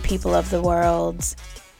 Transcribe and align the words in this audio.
People 0.00 0.34
of 0.34 0.50
the 0.50 0.60
world. 0.60 1.34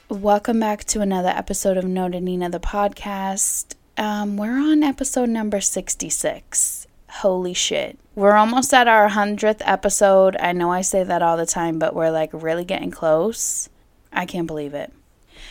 Welcome 0.08 0.60
back 0.60 0.84
to 0.84 1.00
another 1.00 1.28
episode 1.28 1.76
of 1.76 1.84
Noted 1.84 2.22
Nina 2.22 2.48
the 2.48 2.58
podcast. 2.58 3.74
Um, 3.98 4.36
we're 4.36 4.58
on 4.58 4.82
episode 4.82 5.28
number 5.28 5.60
66. 5.60 6.86
Holy 7.10 7.52
shit. 7.52 7.98
We're 8.14 8.36
almost 8.36 8.72
at 8.72 8.88
our 8.88 9.10
100th 9.10 9.60
episode. 9.60 10.36
I 10.40 10.52
know 10.52 10.72
I 10.72 10.80
say 10.80 11.04
that 11.04 11.22
all 11.22 11.36
the 11.36 11.46
time, 11.46 11.78
but 11.78 11.94
we're 11.94 12.10
like 12.10 12.30
really 12.32 12.64
getting 12.64 12.90
close. 12.90 13.68
I 14.12 14.24
can't 14.24 14.46
believe 14.46 14.72
it. 14.72 14.92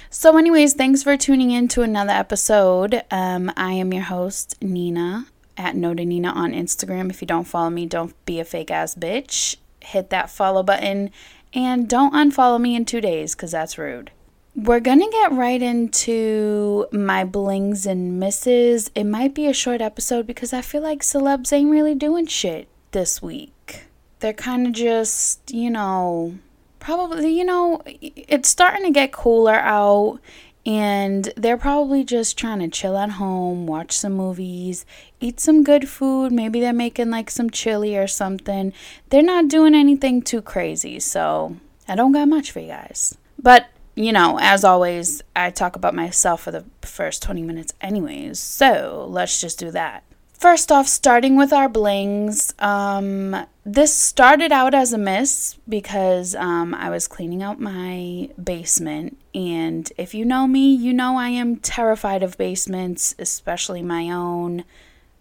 So, 0.09 0.37
anyways, 0.37 0.73
thanks 0.73 1.03
for 1.03 1.17
tuning 1.17 1.51
in 1.51 1.67
to 1.69 1.81
another 1.81 2.13
episode. 2.13 3.03
Um, 3.11 3.51
I 3.55 3.73
am 3.73 3.93
your 3.93 4.03
host, 4.03 4.55
Nina, 4.61 5.27
at 5.57 5.75
Noted 5.75 6.07
Nina 6.07 6.29
on 6.29 6.53
Instagram. 6.53 7.09
If 7.09 7.21
you 7.21 7.27
don't 7.27 7.43
follow 7.43 7.69
me, 7.69 7.85
don't 7.85 8.13
be 8.25 8.39
a 8.39 8.45
fake 8.45 8.71
ass 8.71 8.95
bitch. 8.95 9.57
Hit 9.81 10.09
that 10.09 10.29
follow 10.31 10.63
button 10.63 11.11
and 11.55 11.87
don't 11.87 12.13
unfollow 12.13 12.59
me 12.59 12.75
in 12.75 12.85
two 12.85 13.01
days 13.01 13.33
because 13.33 13.51
that's 13.51 13.77
rude. 13.77 14.11
We're 14.55 14.81
gonna 14.81 15.09
get 15.09 15.31
right 15.31 15.61
into 15.61 16.85
my 16.91 17.23
blings 17.23 17.85
and 17.85 18.19
misses. 18.19 18.91
It 18.93 19.05
might 19.05 19.33
be 19.33 19.47
a 19.47 19.53
short 19.53 19.81
episode 19.81 20.27
because 20.27 20.53
I 20.53 20.61
feel 20.61 20.81
like 20.81 21.01
celebs 21.01 21.51
ain't 21.51 21.71
really 21.71 21.95
doing 21.95 22.27
shit 22.27 22.67
this 22.91 23.21
week. 23.21 23.85
They're 24.19 24.33
kind 24.33 24.67
of 24.67 24.73
just, 24.73 25.51
you 25.51 25.69
know, 25.69 26.37
probably, 26.79 27.37
you 27.37 27.43
know, 27.43 27.81
it's 27.85 28.47
starting 28.47 28.85
to 28.85 28.91
get 28.91 29.11
cooler 29.11 29.55
out 29.55 30.19
and 30.65 31.31
they're 31.35 31.57
probably 31.57 32.03
just 32.03 32.37
trying 32.37 32.59
to 32.59 32.67
chill 32.67 32.97
at 32.97 33.11
home, 33.11 33.67
watch 33.67 33.91
some 33.91 34.13
movies, 34.13 34.85
eat 35.19 35.39
some 35.39 35.63
good 35.63 35.87
food. 35.89 36.31
Maybe 36.31 36.59
they're 36.59 36.73
making 36.73 37.09
like 37.09 37.29
some 37.29 37.49
chili 37.49 37.97
or 37.97 38.07
something. 38.07 38.73
They're 39.09 39.23
not 39.23 39.47
doing 39.47 39.75
anything 39.75 40.21
too 40.21 40.41
crazy, 40.41 40.99
so 40.99 41.57
I 41.87 41.95
don't 41.95 42.11
got 42.11 42.27
much 42.27 42.51
for 42.51 42.59
you 42.59 42.67
guys. 42.67 43.17
But, 43.41 43.67
you 43.95 44.11
know, 44.11 44.39
as 44.41 44.63
always, 44.63 45.21
I 45.35 45.51
talk 45.51 45.75
about 45.75 45.93
myself 45.95 46.41
for 46.41 46.51
the 46.51 46.65
first 46.81 47.21
20 47.23 47.41
minutes, 47.43 47.73
anyways, 47.81 48.39
so 48.39 49.07
let's 49.09 49.39
just 49.39 49.59
do 49.59 49.71
that. 49.71 50.03
First 50.37 50.71
off, 50.71 50.87
starting 50.87 51.37
with 51.37 51.53
our 51.53 51.69
blings, 51.69 52.53
um, 52.59 53.45
this 53.65 53.95
started 53.95 54.51
out 54.51 54.73
as 54.73 54.91
a 54.91 54.97
miss 54.97 55.55
because 55.67 56.35
um, 56.35 56.73
I 56.73 56.89
was 56.89 57.07
cleaning 57.07 57.41
out 57.41 57.59
my 57.59 58.29
basement. 58.41 59.17
And 59.33 59.91
if 59.97 60.13
you 60.13 60.25
know 60.25 60.45
me, 60.45 60.75
you 60.75 60.93
know 60.93 61.17
I 61.17 61.29
am 61.29 61.55
terrified 61.55 62.21
of 62.21 62.37
basements, 62.37 63.15
especially 63.17 63.81
my 63.81 64.09
own. 64.09 64.65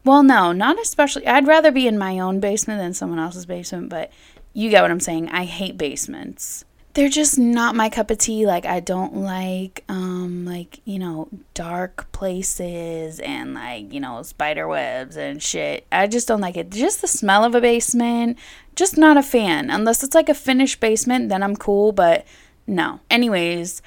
Well, 0.05 0.23
no, 0.23 0.53
not 0.53 0.79
especially. 0.79 1.27
I'd 1.27 1.47
rather 1.47 1.71
be 1.71 1.87
in 1.87 1.99
my 1.99 2.19
own 2.19 2.41
basement 2.41 2.81
than 2.81 2.93
someone 2.95 3.19
else's 3.19 3.47
basement, 3.47 3.89
but 3.89 4.13
you 4.53 4.71
get 4.71 4.83
what 4.83 4.91
I'm 4.91 5.01
saying. 5.01 5.31
I 5.31 5.45
hate 5.45 5.79
basements 5.79 6.65
they're 6.95 7.09
just 7.09 7.37
not 7.39 7.75
my 7.75 7.89
cup 7.89 8.11
of 8.11 8.19
tea. 8.19 8.47
Like 8.47 8.65
I 8.65 8.81
don't 8.81 9.17
like 9.17 9.85
um 9.89 10.45
like, 10.47 10.81
you 10.85 10.99
know, 10.99 11.29
dark 11.53 12.11
places 12.13 13.21
and 13.21 13.55
like, 13.55 13.93
you 13.93 14.01
know, 14.01 14.23
spider 14.23 14.67
webs 14.67 15.17
and 15.17 15.43
shit. 15.43 15.87
I 15.93 16.07
just 16.07 16.29
don't 16.29 16.41
like 16.41 16.57
it. 16.57 16.71
Just 16.71 17.03
the 17.03 17.09
smell 17.09 17.45
of 17.45 17.55
a 17.55 17.61
basement, 17.61 18.39
just 18.77 18.97
not 18.97 19.17
a 19.17 19.23
fan. 19.23 19.71
Unless 19.71 20.05
it's 20.05 20.15
like 20.15 20.29
a 20.29 20.35
finished 20.35 20.81
basement, 20.81 21.29
then 21.29 21.43
I'm 21.43 21.57
cool, 21.57 21.91
but 21.93 22.25
no. 22.67 23.01
Anyways, 23.11 23.83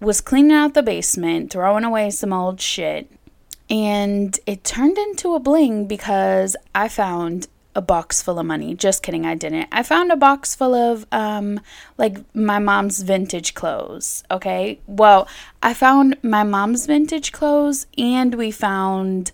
was 0.00 0.20
cleaning 0.22 0.52
out 0.52 0.74
the 0.74 0.82
basement, 0.82 1.50
throwing 1.50 1.84
away 1.84 2.10
some 2.10 2.32
old 2.32 2.60
shit. 2.60 3.10
And 3.68 4.38
it 4.46 4.64
turned 4.64 4.98
into 4.98 5.34
a 5.34 5.40
bling 5.40 5.86
because 5.86 6.56
I 6.74 6.88
found 6.88 7.48
a 7.76 7.82
box 7.82 8.22
full 8.22 8.38
of 8.38 8.46
money. 8.46 8.74
Just 8.74 9.02
kidding, 9.02 9.26
I 9.26 9.34
didn't. 9.34 9.68
I 9.70 9.82
found 9.82 10.10
a 10.10 10.16
box 10.16 10.54
full 10.54 10.74
of 10.74 11.06
um 11.12 11.60
like 11.98 12.18
my 12.34 12.58
mom's 12.58 13.02
vintage 13.02 13.54
clothes, 13.54 14.24
okay? 14.30 14.80
Well, 14.86 15.28
I 15.62 15.74
found 15.74 16.16
my 16.22 16.42
mom's 16.42 16.86
vintage 16.86 17.32
clothes 17.32 17.86
and 17.98 18.34
we 18.34 18.50
found 18.50 19.30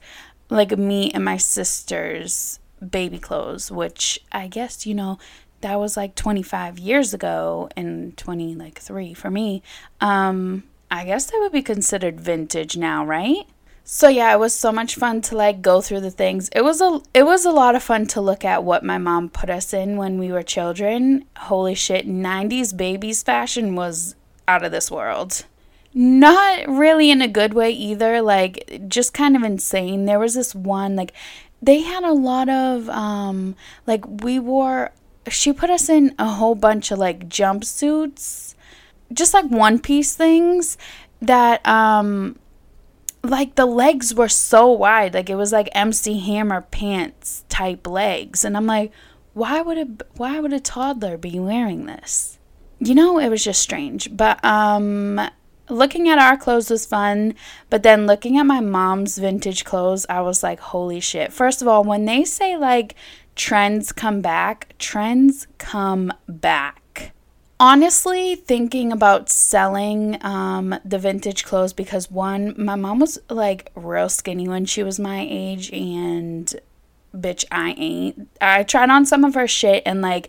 like 0.50 0.76
me 0.76 1.12
and 1.12 1.24
my 1.24 1.36
sister's 1.36 2.58
baby 2.90 3.18
clothes, 3.18 3.70
which 3.70 4.20
I 4.32 4.48
guess, 4.48 4.86
you 4.86 4.94
know, 4.94 5.18
that 5.60 5.78
was 5.78 5.96
like 5.96 6.16
25 6.16 6.80
years 6.80 7.14
ago 7.14 7.68
and 7.76 8.16
20 8.16 8.56
like 8.56 8.80
3 8.80 9.14
for 9.14 9.30
me. 9.30 9.62
Um 10.00 10.64
I 10.90 11.04
guess 11.04 11.26
that 11.26 11.38
would 11.40 11.52
be 11.52 11.62
considered 11.62 12.20
vintage 12.20 12.76
now, 12.76 13.06
right? 13.06 13.46
So 13.84 14.08
yeah, 14.08 14.32
it 14.32 14.38
was 14.38 14.54
so 14.54 14.70
much 14.70 14.94
fun 14.94 15.20
to 15.22 15.36
like 15.36 15.60
go 15.60 15.80
through 15.80 16.00
the 16.00 16.10
things. 16.10 16.48
It 16.54 16.62
was 16.62 16.80
a 16.80 17.00
it 17.12 17.24
was 17.24 17.44
a 17.44 17.50
lot 17.50 17.74
of 17.74 17.82
fun 17.82 18.06
to 18.08 18.20
look 18.20 18.44
at 18.44 18.64
what 18.64 18.84
my 18.84 18.98
mom 18.98 19.28
put 19.28 19.50
us 19.50 19.72
in 19.72 19.96
when 19.96 20.18
we 20.18 20.30
were 20.30 20.42
children. 20.42 21.24
Holy 21.36 21.74
shit, 21.74 22.06
90s 22.06 22.76
babies 22.76 23.22
fashion 23.22 23.74
was 23.74 24.14
out 24.46 24.64
of 24.64 24.70
this 24.70 24.90
world. 24.90 25.44
Not 25.94 26.68
really 26.68 27.10
in 27.10 27.20
a 27.20 27.28
good 27.28 27.54
way 27.54 27.70
either, 27.70 28.22
like 28.22 28.82
just 28.88 29.12
kind 29.12 29.36
of 29.36 29.42
insane. 29.42 30.04
There 30.04 30.18
was 30.18 30.34
this 30.34 30.54
one 30.54 30.94
like 30.94 31.12
they 31.60 31.80
had 31.80 32.04
a 32.04 32.12
lot 32.12 32.48
of 32.48 32.88
um 32.88 33.56
like 33.86 34.04
we 34.22 34.38
wore 34.38 34.92
she 35.28 35.52
put 35.52 35.70
us 35.70 35.88
in 35.88 36.14
a 36.18 36.28
whole 36.28 36.54
bunch 36.54 36.92
of 36.92 36.98
like 36.98 37.28
jumpsuits, 37.28 38.54
just 39.12 39.34
like 39.34 39.46
one 39.46 39.80
piece 39.80 40.14
things 40.14 40.78
that 41.20 41.66
um 41.66 42.38
like 43.22 43.54
the 43.54 43.66
legs 43.66 44.14
were 44.14 44.28
so 44.28 44.68
wide. 44.70 45.14
Like 45.14 45.30
it 45.30 45.36
was 45.36 45.52
like 45.52 45.68
MC 45.72 46.18
Hammer 46.18 46.62
pants 46.62 47.44
type 47.48 47.86
legs. 47.86 48.44
And 48.44 48.56
I'm 48.56 48.66
like 48.66 48.92
why 49.34 49.62
would 49.62 49.78
a 49.78 50.04
why 50.16 50.40
would 50.40 50.52
a 50.52 50.60
toddler 50.60 51.16
be 51.16 51.38
wearing 51.38 51.86
this? 51.86 52.38
You 52.78 52.94
know 52.94 53.18
it 53.18 53.28
was 53.28 53.44
just 53.44 53.62
strange. 53.62 54.14
But 54.16 54.44
um 54.44 55.20
looking 55.68 56.08
at 56.08 56.18
our 56.18 56.36
clothes 56.36 56.70
was 56.70 56.84
fun. 56.84 57.34
But 57.70 57.82
then 57.82 58.06
looking 58.06 58.36
at 58.38 58.46
my 58.46 58.60
mom's 58.60 59.18
vintage 59.18 59.64
clothes 59.64 60.04
I 60.08 60.20
was 60.20 60.42
like 60.42 60.60
holy 60.60 61.00
shit. 61.00 61.32
First 61.32 61.62
of 61.62 61.68
all 61.68 61.84
when 61.84 62.04
they 62.04 62.24
say 62.24 62.56
like 62.56 62.94
trends 63.34 63.92
come 63.92 64.20
back 64.20 64.74
trends 64.78 65.46
come 65.56 66.12
back 66.28 66.81
honestly 67.62 68.34
thinking 68.34 68.90
about 68.90 69.30
selling 69.30 70.18
um, 70.24 70.74
the 70.84 70.98
vintage 70.98 71.44
clothes 71.44 71.72
because 71.72 72.10
one, 72.10 72.52
my 72.58 72.74
mom 72.74 72.98
was 72.98 73.20
like 73.30 73.70
real 73.76 74.08
skinny 74.08 74.48
when 74.48 74.64
she 74.64 74.82
was 74.82 74.98
my 74.98 75.24
age, 75.30 75.72
and 75.72 76.52
bitch, 77.16 77.44
I 77.52 77.70
ain't. 77.78 78.28
I 78.40 78.64
tried 78.64 78.90
on 78.90 79.06
some 79.06 79.24
of 79.24 79.34
her 79.34 79.46
shit 79.46 79.84
and 79.86 80.02
like 80.02 80.28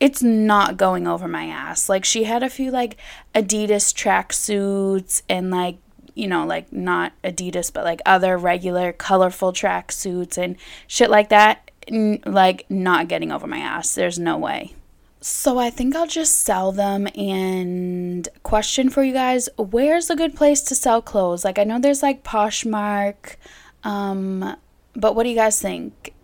it's 0.00 0.22
not 0.22 0.78
going 0.78 1.06
over 1.06 1.28
my 1.28 1.44
ass. 1.44 1.90
Like 1.90 2.06
she 2.06 2.24
had 2.24 2.42
a 2.42 2.48
few 2.48 2.70
like 2.70 2.96
Adidas 3.34 3.92
tracksuits 3.92 5.20
and 5.28 5.50
like 5.50 5.76
you 6.14 6.26
know 6.26 6.46
like 6.46 6.72
not 6.72 7.12
Adidas 7.22 7.70
but 7.70 7.84
like 7.84 8.00
other 8.06 8.38
regular 8.38 8.92
colorful 8.92 9.52
tracksuits 9.52 10.38
and 10.38 10.56
shit 10.86 11.10
like 11.10 11.28
that. 11.28 11.70
N- 11.86 12.22
like 12.24 12.64
not 12.70 13.08
getting 13.08 13.30
over 13.30 13.46
my 13.46 13.58
ass. 13.58 13.94
There's 13.94 14.18
no 14.18 14.38
way. 14.38 14.74
So 15.20 15.58
I 15.58 15.68
think 15.68 15.94
I'll 15.94 16.06
just 16.06 16.42
sell 16.42 16.72
them 16.72 17.06
and 17.14 18.26
question 18.42 18.88
for 18.88 19.02
you 19.04 19.12
guys, 19.12 19.50
where's 19.58 20.08
a 20.08 20.16
good 20.16 20.34
place 20.34 20.62
to 20.62 20.74
sell 20.74 21.02
clothes? 21.02 21.44
Like 21.44 21.58
I 21.58 21.64
know 21.64 21.78
there's 21.78 22.02
like 22.02 22.24
Poshmark 22.24 23.36
um 23.84 24.56
but 24.94 25.14
what 25.14 25.24
do 25.24 25.28
you 25.28 25.36
guys 25.36 25.60
think? 25.60 26.14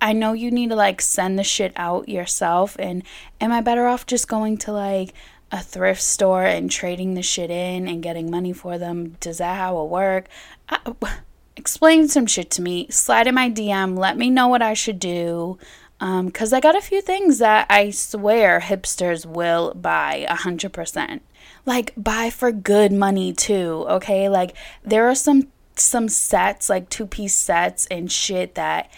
I 0.00 0.12
know 0.12 0.32
you 0.32 0.50
need 0.50 0.70
to 0.70 0.76
like 0.76 1.02
send 1.02 1.38
the 1.38 1.44
shit 1.44 1.72
out 1.76 2.08
yourself 2.08 2.76
and 2.78 3.02
am 3.40 3.52
I 3.52 3.60
better 3.60 3.86
off 3.86 4.06
just 4.06 4.26
going 4.26 4.56
to 4.58 4.72
like 4.72 5.12
a 5.52 5.60
thrift 5.62 6.02
store 6.02 6.44
and 6.44 6.70
trading 6.70 7.14
the 7.14 7.22
shit 7.22 7.50
in 7.50 7.86
and 7.86 8.02
getting 8.02 8.30
money 8.30 8.54
for 8.54 8.78
them? 8.78 9.16
Does 9.20 9.38
that 9.38 9.58
how 9.58 9.82
it 9.84 9.90
work? 9.90 10.28
I, 10.68 10.78
explain 11.56 12.08
some 12.08 12.26
shit 12.26 12.50
to 12.52 12.62
me. 12.62 12.86
Slide 12.90 13.26
in 13.26 13.34
my 13.34 13.50
DM, 13.50 13.98
let 13.98 14.16
me 14.16 14.30
know 14.30 14.48
what 14.48 14.62
I 14.62 14.74
should 14.74 14.98
do. 14.98 15.58
Because 15.98 16.52
um, 16.52 16.56
I 16.56 16.60
got 16.60 16.76
a 16.76 16.82
few 16.82 17.00
things 17.00 17.38
that 17.38 17.66
I 17.70 17.90
swear 17.90 18.60
hipsters 18.60 19.24
will 19.24 19.72
buy 19.74 20.26
100%. 20.28 21.20
Like, 21.64 21.92
buy 21.96 22.28
for 22.30 22.52
good 22.52 22.92
money 22.92 23.32
too, 23.32 23.86
okay? 23.88 24.28
Like, 24.28 24.54
there 24.84 25.08
are 25.08 25.14
some 25.14 25.48
some 25.78 26.08
sets, 26.08 26.68
like 26.68 26.88
two 26.88 27.06
piece 27.06 27.34
sets 27.34 27.86
and 27.86 28.10
shit 28.10 28.54
that 28.54 28.90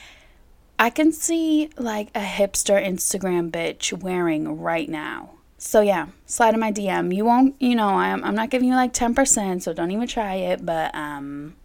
I 0.79 0.91
can 0.91 1.13
see 1.13 1.71
like 1.77 2.09
a 2.15 2.21
hipster 2.21 2.81
Instagram 2.83 3.51
bitch 3.51 3.93
wearing 3.93 4.61
right 4.61 4.89
now. 4.89 5.31
So 5.59 5.81
yeah, 5.81 6.09
slide 6.25 6.55
in 6.55 6.61
my 6.61 6.71
DM. 6.71 7.15
You 7.15 7.25
won't, 7.25 7.57
you 7.61 7.75
know, 7.75 7.89
I'm 7.89 8.23
I'm 8.25 8.35
not 8.35 8.51
giving 8.51 8.69
you 8.69 8.75
like 8.75 8.93
10%, 8.93 9.63
so 9.63 9.73
don't 9.73 9.91
even 9.91 10.07
try 10.07 10.35
it, 10.35 10.65
but 10.65 10.95
um 10.95 11.57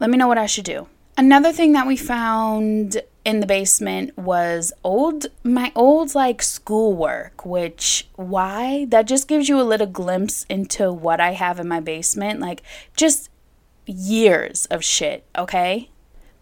let 0.00 0.10
me 0.10 0.16
know 0.16 0.26
what 0.26 0.38
I 0.38 0.46
should 0.46 0.64
do. 0.64 0.88
Another 1.16 1.52
thing 1.52 1.72
that 1.72 1.86
we 1.86 1.96
found 1.96 3.02
in 3.24 3.40
the 3.40 3.46
basement 3.46 4.16
was 4.18 4.72
old 4.82 5.26
my 5.44 5.70
old 5.74 6.14
like 6.14 6.42
schoolwork 6.42 7.46
which 7.46 8.08
why 8.16 8.84
that 8.86 9.06
just 9.06 9.28
gives 9.28 9.48
you 9.48 9.60
a 9.60 9.62
little 9.62 9.86
glimpse 9.86 10.44
into 10.48 10.92
what 10.92 11.20
i 11.20 11.32
have 11.32 11.60
in 11.60 11.68
my 11.68 11.80
basement 11.80 12.40
like 12.40 12.62
just 12.96 13.30
years 13.86 14.66
of 14.66 14.82
shit 14.84 15.24
okay 15.36 15.88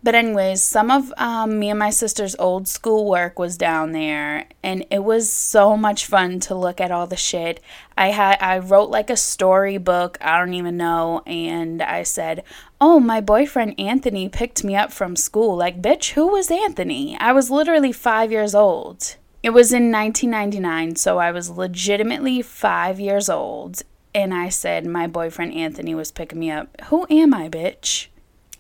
But 0.02 0.14
anyways, 0.14 0.62
some 0.62 0.90
of 0.90 1.12
um, 1.18 1.58
me 1.58 1.68
and 1.68 1.78
my 1.78 1.90
sister's 1.90 2.34
old 2.38 2.66
school 2.66 3.04
work 3.06 3.38
was 3.38 3.58
down 3.58 3.92
there, 3.92 4.46
and 4.62 4.86
it 4.90 5.04
was 5.04 5.30
so 5.30 5.76
much 5.76 6.06
fun 6.06 6.40
to 6.40 6.54
look 6.54 6.80
at 6.80 6.90
all 6.90 7.06
the 7.06 7.16
shit. 7.16 7.60
I 7.98 8.08
had 8.08 8.38
I 8.40 8.58
wrote 8.60 8.88
like 8.88 9.10
a 9.10 9.16
storybook, 9.16 10.16
I 10.22 10.38
don't 10.38 10.54
even 10.54 10.78
know, 10.78 11.20
and 11.26 11.82
I 11.82 12.04
said, 12.04 12.44
"Oh, 12.80 13.00
my 13.00 13.20
boyfriend 13.20 13.78
Anthony 13.78 14.28
picked 14.28 14.64
me 14.64 14.74
up 14.74 14.92
from 14.92 15.16
school." 15.16 15.56
Like, 15.56 15.82
bitch, 15.82 16.12
who 16.12 16.28
was 16.28 16.50
Anthony? 16.50 17.16
I 17.18 17.32
was 17.32 17.50
literally 17.50 17.92
five 17.92 18.32
years 18.32 18.54
old. 18.54 19.16
It 19.42 19.50
was 19.50 19.72
in 19.72 19.90
1999, 19.90 20.96
so 20.96 21.18
I 21.18 21.30
was 21.30 21.50
legitimately 21.50 22.42
five 22.42 23.00
years 23.00 23.28
old, 23.30 23.82
and 24.14 24.34
I 24.34 24.48
said 24.48 24.86
my 24.86 25.06
boyfriend 25.06 25.54
Anthony 25.54 25.94
was 25.94 26.12
picking 26.12 26.38
me 26.38 26.50
up. 26.50 26.68
Who 26.88 27.06
am 27.08 27.32
I, 27.32 27.48
bitch? 27.48 28.08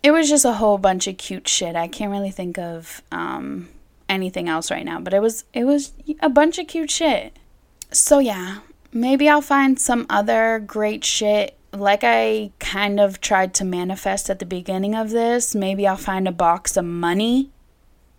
it 0.02 0.12
was 0.12 0.28
just 0.28 0.44
a 0.44 0.54
whole 0.54 0.78
bunch 0.78 1.06
of 1.06 1.18
cute 1.18 1.46
shit. 1.46 1.76
I 1.76 1.88
can't 1.88 2.12
really 2.12 2.30
think 2.30 2.58
of 2.58 3.02
um, 3.12 3.68
anything 4.08 4.48
else 4.48 4.70
right 4.70 4.84
now, 4.84 5.00
but 5.00 5.12
it 5.12 5.20
was 5.20 5.44
it 5.52 5.64
was 5.64 5.92
a 6.20 6.28
bunch 6.28 6.58
of 6.58 6.66
cute 6.66 6.90
shit. 6.90 7.36
So 7.92 8.18
yeah, 8.18 8.60
maybe 8.92 9.28
I'll 9.28 9.42
find 9.42 9.78
some 9.78 10.06
other 10.08 10.58
great 10.58 11.04
shit 11.04 11.56
like 11.72 12.00
I 12.02 12.52
kind 12.58 12.98
of 12.98 13.20
tried 13.20 13.54
to 13.54 13.64
manifest 13.64 14.28
at 14.30 14.38
the 14.38 14.46
beginning 14.46 14.94
of 14.94 15.10
this. 15.10 15.54
Maybe 15.54 15.86
I'll 15.86 15.96
find 15.96 16.26
a 16.26 16.32
box 16.32 16.76
of 16.76 16.84
money. 16.84 17.50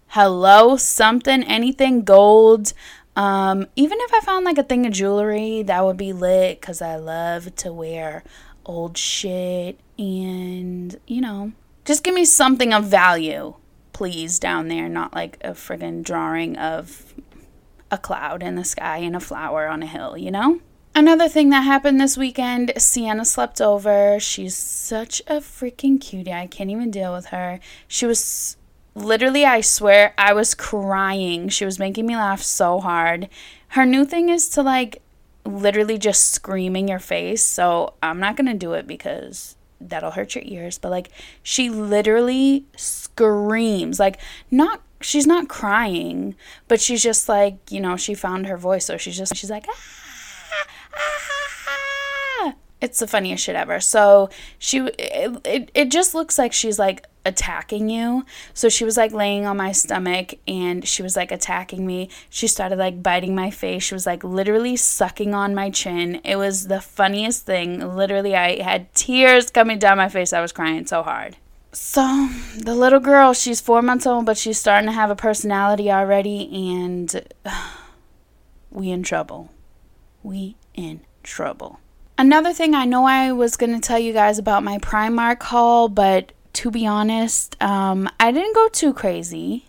Hello, 0.08 0.78
something, 0.78 1.44
anything 1.44 2.04
gold. 2.04 2.74
Um, 3.16 3.68
even 3.76 3.98
if 4.02 4.14
I 4.14 4.22
found 4.22 4.46
like 4.46 4.58
a 4.58 4.64
thing 4.64 4.86
of 4.86 4.94
jewelry, 4.94 5.64
that 5.64 5.84
would 5.84 5.98
be 5.98 6.14
lit 6.14 6.62
because 6.62 6.82
I 6.82 6.96
love 6.96 7.56
to 7.58 7.74
wear 7.74 8.24
old 8.66 8.98
shit 8.98 9.80
and, 9.98 10.98
you 11.08 11.22
know, 11.22 11.52
just 11.84 12.04
give 12.04 12.14
me 12.14 12.26
something 12.26 12.74
of 12.74 12.86
value, 12.86 13.56
please, 13.92 14.40
down 14.40 14.68
there, 14.68 14.88
not 14.88 15.14
like 15.14 15.38
a 15.42 15.52
friggin' 15.52 16.04
drawing 16.04 16.58
of 16.58 17.14
a 17.90 17.98
cloud 17.98 18.42
in 18.44 18.56
the 18.56 18.64
sky 18.64 18.98
and 18.98 19.16
a 19.16 19.20
flower 19.20 19.68
on 19.68 19.84
a 19.84 19.88
hill, 19.88 20.18
you 20.18 20.32
know? 20.32 20.62
Another 20.94 21.30
thing 21.30 21.50
that 21.50 21.62
happened 21.62 22.02
this 22.02 22.18
weekend, 22.18 22.74
Sienna 22.78 23.24
slept 23.24 23.62
over. 23.62 24.20
She's 24.20 24.58
such 24.58 25.22
a 25.22 25.36
freaking 25.36 26.02
cutie. 26.02 26.34
I 26.34 26.48
can't 26.48 26.70
even 26.70 26.92
deal 26.92 27.14
with 27.14 27.28
her. 27.28 27.60
She 27.88 28.06
was 28.06 28.58
literally, 28.94 29.46
I 29.46 29.62
swear, 29.62 30.14
I 30.18 30.34
was 30.34 30.54
crying. 30.54 31.48
She 31.48 31.64
was 31.64 31.80
making 31.80 32.06
me 32.08 32.18
laugh 32.18 32.42
so 32.42 32.82
hard. 32.82 33.30
Her 33.70 33.86
new 33.86 34.04
thing 34.04 34.28
is 34.28 34.50
to 34.50 34.62
like 34.62 35.02
literally 35.46 35.98
just 35.98 36.34
scream 36.34 36.76
in 36.76 36.90
your 36.90 37.00
face. 37.00 37.44
So 37.44 37.94
I'm 38.04 38.20
not 38.20 38.36
going 38.36 38.52
to 38.52 38.54
do 38.54 38.74
it 38.74 38.86
because 38.86 39.56
that'll 39.80 40.12
hurt 40.12 40.36
your 40.36 40.44
ears, 40.46 40.78
but 40.78 40.92
like 40.92 41.10
she 41.42 41.70
literally 41.70 42.66
screams. 42.76 44.00
Like 44.00 44.20
not 44.52 44.82
she's 45.00 45.26
not 45.26 45.48
crying, 45.48 46.36
but 46.68 46.80
she's 46.80 47.02
just 47.02 47.28
like, 47.28 47.72
you 47.72 47.80
know, 47.80 47.98
she 47.98 48.14
found 48.14 48.48
her 48.48 48.58
voice, 48.58 48.86
so 48.86 48.98
she's 48.98 49.18
just 49.18 49.36
she's 49.36 49.50
like 49.50 49.66
ah, 49.70 49.82
it's 52.82 53.00
the 53.00 53.08
funniest 53.08 53.44
shit 53.44 53.56
ever. 53.56 53.80
So 53.80 54.30
she 54.58 54.80
it, 54.80 55.38
it, 55.46 55.72
it 55.74 55.92
just 55.92 56.14
looks 56.16 56.38
like 56.38 56.54
she's 56.54 56.80
like 56.80 57.06
attacking 57.26 57.90
you. 57.90 58.26
So 58.54 58.70
she 58.70 58.84
was 58.84 58.98
like 58.98 59.12
laying 59.12 59.46
on 59.46 59.58
my 59.58 59.72
stomach 59.72 60.34
and 60.48 60.88
she 60.88 61.04
was 61.04 61.16
like 61.16 61.32
attacking 61.32 61.86
me. 61.86 62.10
She 62.30 62.48
started 62.48 62.80
like 62.80 63.04
biting 63.04 63.36
my 63.36 63.52
face. 63.52 63.84
She 63.84 63.94
was 63.94 64.06
like 64.06 64.24
literally 64.24 64.76
sucking 64.76 65.34
on 65.34 65.54
my 65.54 65.70
chin. 65.70 66.22
It 66.24 66.38
was 66.38 66.68
the 66.68 66.82
funniest 66.82 67.46
thing. 67.46 67.96
Literally, 67.96 68.36
I 68.36 68.62
had 68.62 68.94
tears 68.94 69.52
coming 69.52 69.80
down 69.80 69.98
my 69.98 70.10
face. 70.10 70.34
I 70.34 70.42
was 70.42 70.52
crying 70.52 70.86
so 70.88 71.04
hard. 71.04 71.38
So 71.74 72.30
the 72.58 72.76
little 72.76 73.00
girl, 73.00 73.34
she's 73.34 73.62
four 73.62 73.82
months 73.82 74.06
old, 74.06 74.26
but 74.26 74.38
she's 74.38 74.58
starting 74.58 74.88
to 74.88 74.94
have 74.94 75.10
a 75.10 75.16
personality 75.16 75.90
already, 75.90 76.50
and 76.52 77.34
we 78.72 78.90
in 78.90 79.04
trouble. 79.04 79.52
We 80.22 80.56
in 80.74 81.02
trouble. 81.24 81.80
Another 82.18 82.54
thing 82.54 82.76
I 82.76 82.86
know 82.86 83.06
I 83.06 83.32
was 83.32 83.58
going 83.58 83.74
to 83.74 83.80
tell 83.80 84.00
you 84.00 84.14
guys 84.14 84.38
about 84.38 84.64
my 84.64 84.78
Primark 84.78 85.42
haul, 85.44 85.90
but 85.90 86.32
to 86.54 86.70
be 86.70 86.86
honest, 86.86 87.62
um, 87.62 88.10
I 88.20 88.32
didn't 88.32 88.56
go 88.56 88.68
too 88.70 88.94
crazy. 88.94 89.66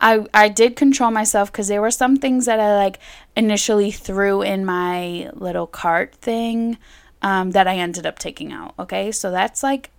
I 0.00 0.26
I 0.32 0.48
did 0.48 0.76
control 0.76 1.10
myself 1.10 1.52
because 1.52 1.68
there 1.68 1.80
were 1.80 1.90
some 1.90 2.16
things 2.16 2.46
that 2.46 2.58
I 2.58 2.76
like 2.76 2.98
initially 3.36 3.90
threw 3.90 4.42
in 4.42 4.64
my 4.64 5.30
little 5.34 5.66
cart 5.66 6.14
thing 6.16 6.78
um, 7.22 7.50
that 7.52 7.68
I 7.68 7.76
ended 7.76 8.06
up 8.06 8.18
taking 8.18 8.52
out. 8.52 8.74
Okay, 8.78 9.12
so 9.12 9.30
that's 9.30 9.62
like 9.62 9.90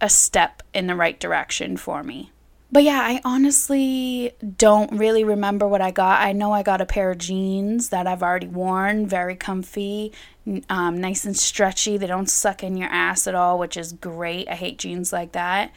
a 0.00 0.08
step 0.08 0.62
in 0.74 0.86
the 0.86 0.96
right 0.96 1.18
direction 1.20 1.76
for 1.76 2.02
me. 2.02 2.32
But 2.72 2.84
yeah, 2.84 3.00
I 3.02 3.20
honestly 3.22 4.32
don't 4.56 4.90
really 4.92 5.24
remember 5.24 5.68
what 5.68 5.82
I 5.82 5.90
got. 5.90 6.22
I 6.22 6.32
know 6.32 6.52
I 6.52 6.62
got 6.62 6.80
a 6.80 6.86
pair 6.86 7.10
of 7.10 7.18
jeans 7.18 7.90
that 7.90 8.06
I've 8.06 8.22
already 8.22 8.46
worn, 8.48 9.06
very 9.06 9.36
comfy, 9.36 10.10
um, 10.70 10.98
nice 10.98 11.26
and 11.26 11.36
stretchy. 11.36 11.98
They 11.98 12.06
don't 12.06 12.30
suck 12.30 12.64
in 12.64 12.78
your 12.78 12.88
ass 12.88 13.26
at 13.26 13.34
all, 13.34 13.58
which 13.58 13.76
is 13.76 13.92
great. 13.92 14.48
I 14.48 14.54
hate 14.54 14.78
jeans 14.78 15.12
like 15.12 15.32
that. 15.32 15.70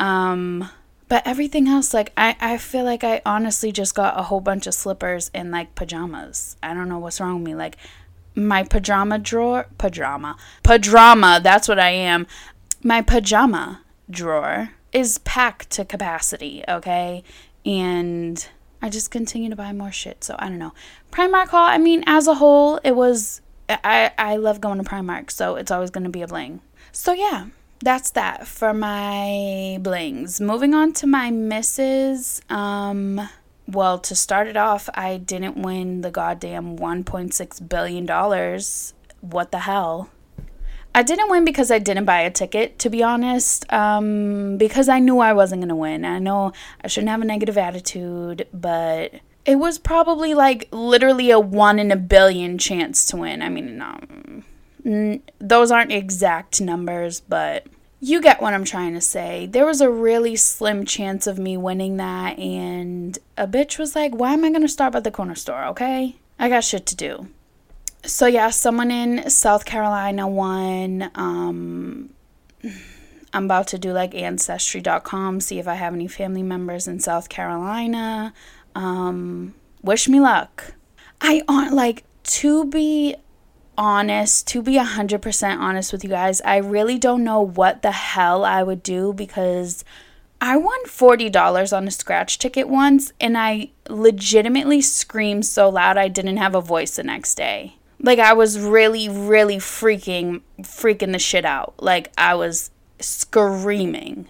Um, 0.00 0.68
but 1.08 1.24
everything 1.24 1.68
else, 1.68 1.94
like, 1.94 2.12
I, 2.16 2.36
I 2.40 2.58
feel 2.58 2.84
like 2.84 3.04
I 3.04 3.22
honestly 3.24 3.70
just 3.70 3.94
got 3.94 4.18
a 4.18 4.24
whole 4.24 4.40
bunch 4.40 4.66
of 4.66 4.74
slippers 4.74 5.30
and 5.32 5.52
like 5.52 5.76
pajamas. 5.76 6.56
I 6.64 6.74
don't 6.74 6.88
know 6.88 6.98
what's 6.98 7.20
wrong 7.20 7.36
with 7.36 7.44
me. 7.44 7.54
Like, 7.54 7.76
my 8.34 8.64
pajama 8.64 9.18
drawer, 9.18 9.66
pajama, 9.78 10.36
pajama, 10.64 11.40
that's 11.42 11.68
what 11.68 11.78
I 11.78 11.90
am. 11.90 12.26
My 12.82 13.02
pajama 13.02 13.82
drawer 14.10 14.70
is 14.92 15.18
packed 15.18 15.70
to 15.70 15.84
capacity, 15.84 16.64
okay? 16.68 17.22
And 17.64 18.46
I 18.82 18.88
just 18.88 19.10
continue 19.10 19.50
to 19.50 19.56
buy 19.56 19.72
more 19.72 19.92
shit. 19.92 20.24
So 20.24 20.36
I 20.38 20.48
don't 20.48 20.58
know. 20.58 20.72
Primark 21.12 21.48
haul, 21.48 21.66
I 21.66 21.78
mean, 21.78 22.02
as 22.06 22.26
a 22.26 22.34
whole, 22.34 22.80
it 22.82 22.92
was 22.92 23.40
I 23.68 24.12
I 24.18 24.36
love 24.36 24.60
going 24.60 24.82
to 24.82 24.88
Primark, 24.88 25.30
so 25.30 25.56
it's 25.56 25.70
always 25.70 25.90
going 25.90 26.04
to 26.04 26.10
be 26.10 26.22
a 26.22 26.26
bling. 26.26 26.60
So 26.92 27.12
yeah, 27.12 27.46
that's 27.80 28.10
that 28.12 28.46
for 28.46 28.72
my 28.72 29.78
blings. 29.80 30.40
Moving 30.40 30.74
on 30.74 30.92
to 30.94 31.06
my 31.06 31.30
misses. 31.30 32.42
Um 32.48 33.28
well, 33.68 34.00
to 34.00 34.16
start 34.16 34.48
it 34.48 34.56
off, 34.56 34.88
I 34.94 35.18
didn't 35.18 35.56
win 35.56 36.00
the 36.00 36.10
goddamn 36.10 36.76
1.6 36.76 37.68
billion 37.68 38.06
dollars. 38.06 38.94
What 39.20 39.52
the 39.52 39.60
hell? 39.60 40.10
I 40.94 41.02
didn't 41.02 41.30
win 41.30 41.44
because 41.44 41.70
I 41.70 41.78
didn't 41.78 42.04
buy 42.04 42.20
a 42.20 42.30
ticket, 42.30 42.78
to 42.80 42.90
be 42.90 43.02
honest, 43.02 43.70
um, 43.72 44.56
because 44.56 44.88
I 44.88 44.98
knew 44.98 45.20
I 45.20 45.32
wasn't 45.32 45.60
going 45.60 45.68
to 45.68 45.76
win. 45.76 46.04
I 46.04 46.18
know 46.18 46.52
I 46.82 46.88
shouldn't 46.88 47.10
have 47.10 47.22
a 47.22 47.24
negative 47.24 47.56
attitude, 47.56 48.48
but 48.52 49.14
it 49.44 49.56
was 49.56 49.78
probably 49.78 50.34
like 50.34 50.68
literally 50.72 51.30
a 51.30 51.38
one 51.38 51.78
in 51.78 51.92
a 51.92 51.96
billion 51.96 52.58
chance 52.58 53.06
to 53.06 53.16
win. 53.16 53.40
I 53.40 53.48
mean, 53.48 53.78
no, 53.78 54.00
n- 54.84 55.22
those 55.38 55.70
aren't 55.70 55.92
exact 55.92 56.60
numbers, 56.60 57.20
but 57.20 57.66
you 58.00 58.20
get 58.20 58.42
what 58.42 58.54
I'm 58.54 58.64
trying 58.64 58.94
to 58.94 59.00
say. 59.00 59.46
There 59.46 59.66
was 59.66 59.80
a 59.80 59.90
really 59.90 60.34
slim 60.34 60.84
chance 60.84 61.28
of 61.28 61.38
me 61.38 61.56
winning 61.56 61.98
that, 61.98 62.36
and 62.38 63.16
a 63.36 63.46
bitch 63.46 63.78
was 63.78 63.94
like, 63.94 64.12
Why 64.12 64.32
am 64.32 64.44
I 64.44 64.50
going 64.50 64.62
to 64.62 64.68
stop 64.68 64.96
at 64.96 65.04
the 65.04 65.10
corner 65.12 65.36
store, 65.36 65.64
okay? 65.66 66.16
I 66.36 66.48
got 66.48 66.64
shit 66.64 66.84
to 66.86 66.96
do 66.96 67.28
so 68.04 68.26
yeah, 68.26 68.50
someone 68.50 68.90
in 68.90 69.28
South 69.30 69.64
Carolina 69.64 70.26
won. 70.28 71.10
Um, 71.14 72.10
I'm 73.32 73.44
about 73.44 73.68
to 73.68 73.78
do 73.78 73.92
like 73.92 74.14
ancestry.com, 74.14 75.40
see 75.40 75.58
if 75.58 75.68
I 75.68 75.74
have 75.74 75.94
any 75.94 76.08
family 76.08 76.42
members 76.42 76.88
in 76.88 77.00
South 77.00 77.28
Carolina. 77.28 78.32
Um, 78.74 79.54
wish 79.82 80.08
me 80.08 80.20
luck. 80.20 80.74
I 81.20 81.42
on 81.48 81.74
like 81.74 82.04
to 82.24 82.64
be 82.64 83.16
honest, 83.76 84.46
to 84.48 84.62
be 84.62 84.74
100% 84.74 85.58
honest 85.58 85.92
with 85.92 86.04
you 86.04 86.10
guys, 86.10 86.40
I 86.42 86.58
really 86.58 86.98
don't 86.98 87.24
know 87.24 87.40
what 87.40 87.82
the 87.82 87.92
hell 87.92 88.44
I 88.44 88.62
would 88.62 88.82
do 88.82 89.12
because 89.12 89.84
I 90.40 90.56
won 90.56 90.84
$40 90.86 91.76
on 91.76 91.88
a 91.88 91.90
scratch 91.90 92.38
ticket 92.38 92.68
once 92.68 93.12
and 93.20 93.38
I 93.38 93.70
legitimately 93.88 94.80
screamed 94.80 95.46
so 95.46 95.68
loud 95.68 95.96
I 95.96 96.08
didn't 96.08 96.36
have 96.36 96.54
a 96.54 96.60
voice 96.60 96.96
the 96.96 97.02
next 97.02 97.36
day 97.36 97.76
like 98.02 98.18
I 98.18 98.32
was 98.32 98.58
really, 98.58 99.08
really 99.08 99.56
freaking, 99.56 100.42
freaking 100.62 101.12
the 101.12 101.18
shit 101.18 101.44
out. 101.44 101.74
Like 101.78 102.12
I 102.16 102.34
was 102.34 102.70
screaming. 102.98 104.28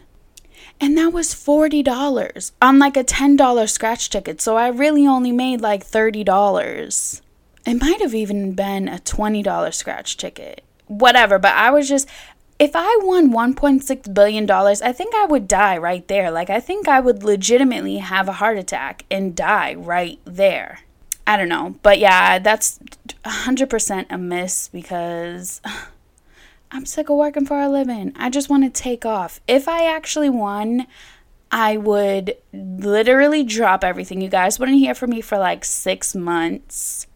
And 0.80 0.96
that 0.96 1.12
was 1.12 1.34
$40 1.34 2.52
on 2.62 2.78
like 2.78 2.96
a 2.96 3.04
$10 3.04 3.68
scratch 3.68 4.08
ticket. 4.08 4.40
So 4.40 4.56
I 4.56 4.68
really 4.68 5.06
only 5.06 5.32
made 5.32 5.60
like 5.60 5.84
$30. 5.86 7.20
It 7.66 7.74
might 7.74 8.00
have 8.00 8.14
even 8.14 8.54
been 8.54 8.88
a 8.88 8.98
$20 8.98 9.74
scratch 9.74 10.16
ticket. 10.16 10.64
Whatever. 10.86 11.38
But 11.38 11.52
I 11.52 11.70
was 11.70 11.88
just, 11.88 12.08
if 12.58 12.72
I 12.74 12.98
won 13.02 13.30
$1.6 13.30 14.14
billion, 14.14 14.50
I 14.50 14.92
think 14.92 15.14
I 15.14 15.26
would 15.26 15.46
die 15.46 15.76
right 15.76 16.06
there. 16.08 16.30
Like, 16.30 16.50
I 16.50 16.60
think 16.60 16.88
I 16.88 17.00
would 17.00 17.22
legitimately 17.22 17.98
have 17.98 18.28
a 18.28 18.32
heart 18.32 18.58
attack 18.58 19.04
and 19.10 19.36
die 19.36 19.74
right 19.74 20.18
there. 20.24 20.80
I 21.26 21.36
don't 21.36 21.48
know. 21.48 21.76
But 21.82 21.98
yeah, 21.98 22.38
that's 22.38 22.78
100% 23.24 24.06
a 24.10 24.18
miss 24.18 24.68
because 24.68 25.60
I'm 26.70 26.86
sick 26.86 27.08
of 27.08 27.16
working 27.16 27.46
for 27.46 27.60
a 27.60 27.68
living. 27.68 28.12
I 28.16 28.30
just 28.30 28.48
want 28.48 28.64
to 28.64 28.82
take 28.82 29.04
off. 29.04 29.40
If 29.46 29.68
I 29.68 29.86
actually 29.86 30.30
won, 30.30 30.86
I 31.50 31.76
would 31.76 32.36
literally 32.52 33.42
drop 33.42 33.82
everything. 33.82 34.20
You 34.20 34.28
guys 34.28 34.58
wouldn't 34.58 34.78
hear 34.78 34.94
from 34.94 35.10
me 35.10 35.20
for 35.20 35.38
like 35.38 35.64
six 35.64 36.14
months. 36.14 37.06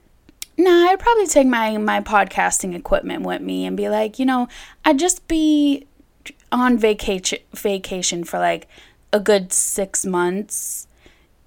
Nah, 0.57 0.89
I'd 0.89 1.01
probably 1.01 1.27
take 1.27 1.47
my 1.47 1.77
my 1.79 2.01
podcasting 2.01 2.75
equipment 2.75 3.23
with 3.23 3.43
me 3.43 3.65
and 3.65 3.77
be 3.77 3.89
like, 3.89 4.19
you 4.19 4.27
know, 4.27 4.49
I'd 4.85 4.99
just 4.99 5.27
be 5.29 5.87
on 6.53 6.79
vacation 6.79 7.39
vacation 7.53 8.25
for 8.25 8.39
like 8.39 8.69
a 9.13 9.21
good 9.21 9.53
six 9.53 10.05
months 10.05 10.87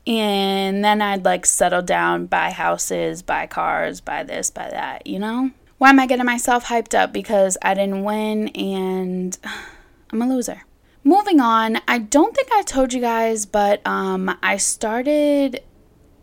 and 0.08 0.86
then 0.86 1.02
I'd 1.02 1.26
like 1.26 1.46
settle 1.46 1.82
down, 1.82 2.28
buy 2.28 2.52
houses, 2.52 3.22
buy 3.22 3.46
cars, 3.46 4.00
buy 4.00 4.24
this, 4.24 4.50
buy 4.50 4.70
that, 4.70 5.06
you 5.06 5.20
know? 5.20 5.52
Why 5.78 5.90
am 5.90 6.00
I 6.00 6.08
getting 6.08 6.26
myself 6.26 6.66
hyped 6.66 6.98
up? 6.98 7.12
Because 7.12 7.58
I 7.62 7.74
didn't 7.74 8.04
win 8.04 8.48
and 8.50 9.38
I'm 10.12 10.22
a 10.22 10.28
loser. 10.28 10.64
Moving 11.04 11.40
on, 11.40 11.80
I 11.88 12.00
don't 12.00 12.36
think 12.36 12.48
I 12.52 12.64
told 12.64 12.94
you 12.94 13.02
guys, 13.02 13.46
but 13.46 13.86
um 13.86 14.36
I 14.42 14.58
started 14.58 15.62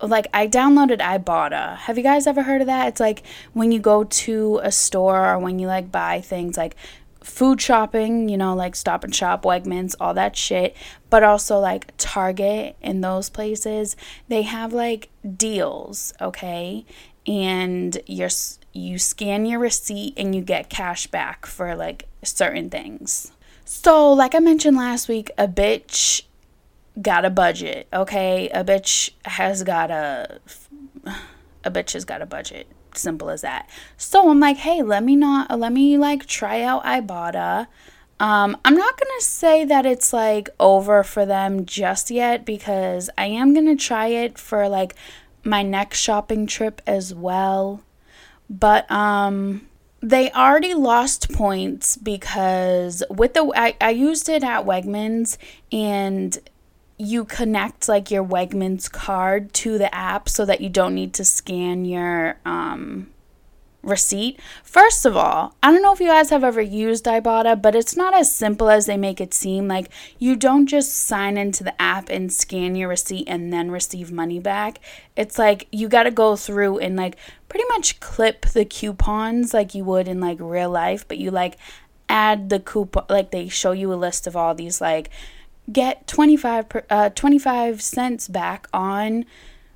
like 0.01 0.27
I 0.33 0.49
downloaded 0.49 0.99
Ibotta. 0.99 1.77
Have 1.77 1.97
you 1.99 2.03
guys 2.05 2.27
ever 2.27 2.43
heard 2.43 2.63
of 2.63 2.67
that? 2.67 2.89
It's 2.89 3.01
like 3.01 3.23
when 3.53 3.71
you 3.71 3.79
go 3.79 4.05
to 4.05 4.61
a 4.63 4.73
store 4.73 5.27
or 5.27 5.39
when 5.39 5.59
you 5.59 5.67
like 5.67 5.93
buy 5.93 6.21
things 6.21 6.57
like 6.57 6.75
food 7.25 7.61
shopping, 7.61 8.29
you 8.29 8.37
know, 8.37 8.55
like 8.55 8.77
Stop 8.77 9.03
and 9.03 9.15
Shop, 9.15 9.45
Wegmans, 9.45 9.95
all 9.99 10.15
that 10.15 10.37
shit, 10.37 10.77
but 11.09 11.23
also 11.23 11.59
like 11.59 11.93
Target 11.97 12.77
and 12.83 13.03
those 13.03 13.31
places, 13.31 13.97
they 14.29 14.43
have 14.43 14.73
like 14.73 15.09
deals, 15.37 16.13
okay? 16.21 16.85
And 17.27 17.99
you're 18.07 18.29
you 18.75 18.99
scan 18.99 19.47
your 19.47 19.59
receipt 19.59 20.15
and 20.17 20.35
you 20.35 20.43
get 20.43 20.69
cash 20.69 21.07
back 21.07 21.47
for 21.47 21.75
like 21.75 22.09
certain 22.23 22.69
things. 22.69 23.33
So, 23.65 24.13
like 24.13 24.35
I 24.35 24.41
mentioned 24.41 24.77
last 24.77 25.09
week, 25.09 25.31
a 25.39 25.49
bitch 25.49 26.23
got 27.01 27.25
a 27.25 27.31
budget, 27.31 27.89
okay? 27.93 28.51
A 28.51 28.63
bitch 28.63 29.11
has 29.25 29.63
got 29.63 29.91
a 29.91 30.41
a 31.65 31.71
bitch 31.71 31.95
has 31.95 32.05
got 32.05 32.21
a 32.21 32.27
budget. 32.27 32.67
Simple 32.97 33.31
as 33.31 33.43
that. 33.43 33.69
So 33.97 34.31
I'm 34.31 34.41
like, 34.41 34.59
hey, 34.59 34.83
let 34.83 35.03
me 35.03 35.17
not 35.17 35.59
let 35.59 35.73
me 35.73 35.99
like 35.99 36.27
try 36.27 36.63
out 36.63 36.85
Ibotta. 36.85 37.67
Um, 38.21 38.57
I'm 38.65 38.77
not 38.77 38.99
gonna 38.99 39.21
say 39.21 39.65
that 39.65 39.85
it's 39.87 40.13
like 40.13 40.49
over 40.61 41.03
for 41.03 41.27
them 41.27 41.67
just 41.67 42.11
yet 42.11 42.45
because 42.45 43.11
I 43.19 43.27
am 43.27 43.55
gonna 43.55 43.77
try 43.77 44.07
it 44.07 44.39
for 44.39 44.69
like 44.69 44.95
my 45.43 45.63
next 45.63 45.99
shopping 45.99 46.47
trip 46.47 46.81
as 46.87 47.15
well. 47.15 47.83
But 48.49 48.91
um 48.91 49.69
they 50.01 50.31
already 50.33 50.75
lost 50.75 51.33
points 51.33 51.97
because 51.97 53.03
with 53.09 53.33
the 53.33 53.51
I, 53.57 53.75
I 53.81 53.91
used 53.91 54.29
it 54.29 54.45
at 54.45 54.67
Wegmans 54.67 55.39
and 55.73 56.39
you 56.97 57.25
connect 57.25 57.89
like 57.89 58.11
your 58.11 58.25
Wegmans 58.25 58.91
card 58.91 59.53
to 59.55 59.79
the 59.79 59.93
app 59.95 60.29
so 60.29 60.45
that 60.45 60.61
you 60.61 60.69
don't 60.69 60.95
need 60.95 61.13
to 61.15 61.25
scan 61.25 61.85
your 61.85 62.37
um, 62.45 63.09
receipt. 63.83 64.41
First 64.63 65.05
of 65.05 65.17
all, 65.17 65.55
I 65.63 65.73
don't 65.73 65.83
know 65.83 65.93
if 65.93 66.01
you 66.01 66.07
guys 66.07 66.31
have 66.31 66.45
ever 66.45 66.61
used 66.61 67.05
Ibotta, 67.05 67.61
but 67.61 67.75
it's 67.75 67.97
not 67.97 68.15
as 68.15 68.35
simple 68.35 68.71
as 68.71 68.87
they 68.87 68.97
make 68.97 69.21
it 69.21 69.35
seem. 69.35 69.69
Like 69.69 69.91
you 70.19 70.37
don't 70.37 70.67
just 70.67 70.95
sign 70.95 71.37
into 71.37 71.65
the 71.65 71.81
app 71.81 72.09
and 72.09 72.33
scan 72.33 72.77
your 72.77 72.89
receipt 72.89 73.29
and 73.29 73.53
then 73.53 73.71
receive 73.71 74.13
money 74.13 74.39
back. 74.39 74.79
It's 75.17 75.39
like 75.39 75.67
you 75.73 75.89
got 75.89 76.05
to 76.05 76.11
go 76.11 76.37
through 76.37 76.79
and 76.79 76.97
like 76.97 77.17
pretty 77.49 77.67
much 77.71 78.01
clip 78.01 78.47
the 78.47 78.65
coupons 78.65 79.53
like 79.53 79.75
you 79.75 79.85
would 79.85 80.09
in 80.09 80.21
like 80.21 80.39
real 80.41 80.71
life, 80.71 81.07
but 81.07 81.19
you 81.19 81.31
like 81.31 81.57
add 82.09 82.51
the 82.51 82.61
coupon 82.61 83.05
like 83.09 83.31
they 83.31 83.49
show 83.49 83.73
you 83.73 83.93
a 83.93 83.97
list 83.97 84.27
of 84.27 84.37
all 84.37 84.55
these 84.55 84.81
like 84.81 85.11
get 85.73 86.07
25 86.07 86.69
per, 86.69 86.85
uh, 86.91 87.09
25 87.11 87.83
cents 87.83 88.29
back 88.29 88.69
on 88.73 89.25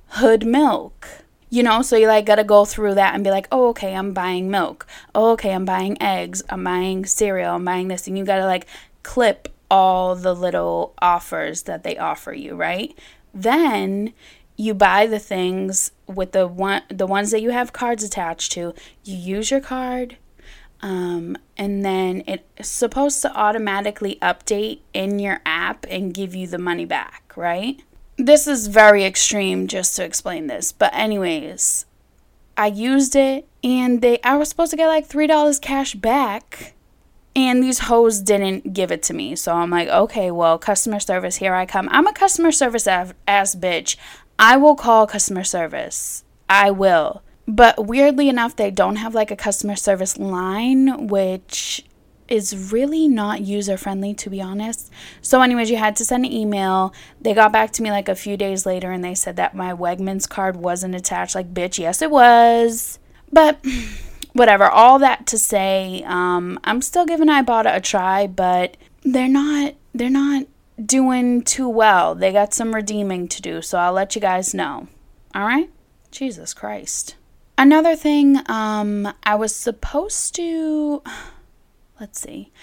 hood 0.09 0.45
milk 0.45 1.23
you 1.49 1.63
know? 1.63 1.81
So 1.81 1.95
you 1.97 2.07
like 2.07 2.25
gotta 2.25 2.43
go 2.43 2.65
through 2.65 2.95
that 2.95 3.15
and 3.15 3.23
be 3.23 3.31
like 3.31 3.47
oh 3.51 3.69
okay 3.69 3.95
i'm 3.95 4.13
buying 4.13 4.49
milk. 4.49 4.85
Oh 5.13 5.31
okay 5.31 5.53
i'm 5.53 5.65
buying 5.65 6.01
eggs. 6.01 6.43
I'm 6.49 6.63
buying 6.63 7.05
cereal. 7.05 7.55
I'm 7.55 7.65
buying 7.65 7.87
this. 7.87 8.07
And 8.07 8.17
you 8.17 8.23
gotta 8.23 8.45
like 8.45 8.67
clip 9.03 9.49
all 9.71 10.15
the 10.15 10.35
little 10.35 10.93
offers 11.01 11.63
that 11.63 11.83
they 11.83 11.97
offer 11.97 12.33
you 12.33 12.55
right? 12.55 12.97
Then 13.33 14.13
you 14.55 14.73
buy 14.73 15.07
the 15.07 15.19
things 15.19 15.91
with 16.05 16.33
the 16.33 16.47
one 16.47 16.83
the 16.89 17.07
ones 17.07 17.31
that 17.31 17.41
you 17.41 17.51
have 17.51 17.73
cards 17.73 18.03
attached 18.03 18.51
to. 18.53 18.73
You 19.03 19.15
use 19.15 19.51
your 19.51 19.61
card 19.61 20.17
um, 20.81 21.37
and 21.57 21.83
then 21.83 22.23
it's 22.25 22.69
supposed 22.69 23.21
to 23.21 23.35
automatically 23.35 24.17
update 24.21 24.79
in 24.93 25.19
your 25.19 25.41
app 25.45 25.85
and 25.89 26.13
give 26.13 26.33
you 26.33 26.47
the 26.47 26.57
money 26.57 26.85
back, 26.85 27.33
right? 27.35 27.81
This 28.17 28.47
is 28.47 28.67
very 28.67 29.05
extreme 29.05 29.67
just 29.67 29.95
to 29.95 30.03
explain 30.03 30.47
this, 30.47 30.71
but 30.71 30.93
anyways, 30.93 31.85
I 32.57 32.67
used 32.67 33.15
it 33.15 33.47
and 33.63 34.01
they 34.01 34.21
I 34.21 34.35
was 34.35 34.49
supposed 34.49 34.71
to 34.71 34.77
get 34.77 34.87
like 34.87 35.07
$3 35.07 35.61
cash 35.61 35.95
back 35.95 36.73
and 37.35 37.63
these 37.63 37.79
hoes 37.79 38.19
didn't 38.19 38.73
give 38.73 38.91
it 38.91 39.03
to 39.03 39.13
me. 39.13 39.35
So 39.35 39.53
I'm 39.53 39.69
like, 39.69 39.87
okay, 39.87 40.31
well, 40.31 40.57
customer 40.57 40.99
service, 40.99 41.37
here 41.37 41.53
I 41.53 41.65
come. 41.65 41.87
I'm 41.91 42.07
a 42.07 42.13
customer 42.13 42.51
service 42.51 42.87
ass 42.87 43.13
bitch. 43.55 43.95
I 44.37 44.57
will 44.57 44.75
call 44.75 45.07
customer 45.07 45.43
service. 45.43 46.23
I 46.49 46.71
will. 46.71 47.21
But 47.49 47.87
weirdly 47.87 48.29
enough, 48.29 48.55
they 48.55 48.69
don't 48.69 48.97
have 48.97 49.15
like 49.15 49.31
a 49.31 49.35
customer 49.35 49.75
service 49.75 50.19
line, 50.19 51.07
which 51.07 51.83
is 52.27 52.71
really 52.71 53.07
not 53.07 53.41
user 53.41 53.75
friendly 53.75 54.13
to 54.13 54.29
be 54.29 54.39
honest. 54.39 54.91
So, 55.23 55.41
anyways, 55.41 55.71
you 55.71 55.77
had 55.77 55.95
to 55.95 56.05
send 56.05 56.25
an 56.25 56.31
email. 56.31 56.93
They 57.19 57.33
got 57.33 57.51
back 57.51 57.71
to 57.71 57.81
me 57.81 57.89
like 57.89 58.07
a 58.07 58.13
few 58.13 58.37
days 58.37 58.67
later 58.67 58.91
and 58.91 59.03
they 59.03 59.15
said 59.15 59.35
that 59.37 59.55
my 59.55 59.73
Wegmans 59.73 60.29
card 60.29 60.57
wasn't 60.57 60.93
attached. 60.93 61.33
Like, 61.33 61.51
bitch, 61.51 61.79
yes, 61.79 62.03
it 62.03 62.11
was. 62.11 62.99
But 63.33 63.65
whatever, 64.33 64.65
all 64.65 64.99
that 64.99 65.25
to 65.25 65.39
say, 65.39 66.03
um, 66.05 66.59
I'm 66.63 66.83
still 66.83 67.07
giving 67.07 67.29
Ibotta 67.29 67.75
a 67.75 67.81
try, 67.81 68.27
but 68.27 68.77
they're 69.01 69.27
not, 69.27 69.73
they're 69.95 70.11
not 70.11 70.45
doing 70.85 71.41
too 71.41 71.67
well. 71.67 72.13
They 72.13 72.31
got 72.31 72.53
some 72.53 72.75
redeeming 72.75 73.27
to 73.29 73.41
do, 73.41 73.63
so 73.63 73.79
I'll 73.79 73.93
let 73.93 74.13
you 74.13 74.21
guys 74.21 74.53
know. 74.53 74.87
All 75.33 75.47
right? 75.47 75.71
Jesus 76.11 76.53
Christ. 76.53 77.15
Another 77.59 77.93
thing, 77.97 78.39
um, 78.45 79.13
I 79.23 79.35
was 79.35 79.53
supposed 79.53 80.33
to. 80.35 81.03
Let's 81.99 82.21
see. 82.21 82.53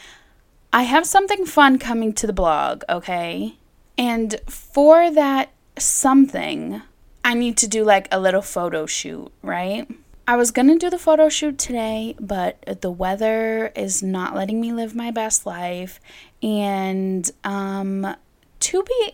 I 0.73 0.85
have 0.85 1.05
something 1.05 1.45
fun 1.45 1.79
coming 1.79 2.15
to 2.15 2.27
the 2.27 2.33
blog, 2.33 2.83
okay? 2.89 3.59
And 3.99 4.41
for 4.49 5.11
that 5.11 5.51
something, 5.79 6.81
I 7.23 7.35
need 7.35 7.59
to 7.59 7.69
do 7.69 7.85
like 7.85 8.09
a 8.11 8.19
little 8.19 8.41
photo 8.41 8.87
shoot, 8.87 9.31
right? 9.43 9.87
I 10.27 10.37
was 10.37 10.51
gonna 10.51 10.79
do 10.79 10.89
the 10.89 10.99
photo 10.99 11.29
shoot 11.29 11.59
today, 11.59 12.17
but 12.19 12.81
the 12.81 12.91
weather 12.91 13.73
is 13.77 14.03
not 14.03 14.35
letting 14.35 14.63
me 14.63 14.73
live 14.73 14.95
my 14.95 15.11
best 15.11 15.45
life. 15.45 16.01
And 16.43 17.31
um, 17.45 18.17
to 18.61 18.83
be 18.83 19.13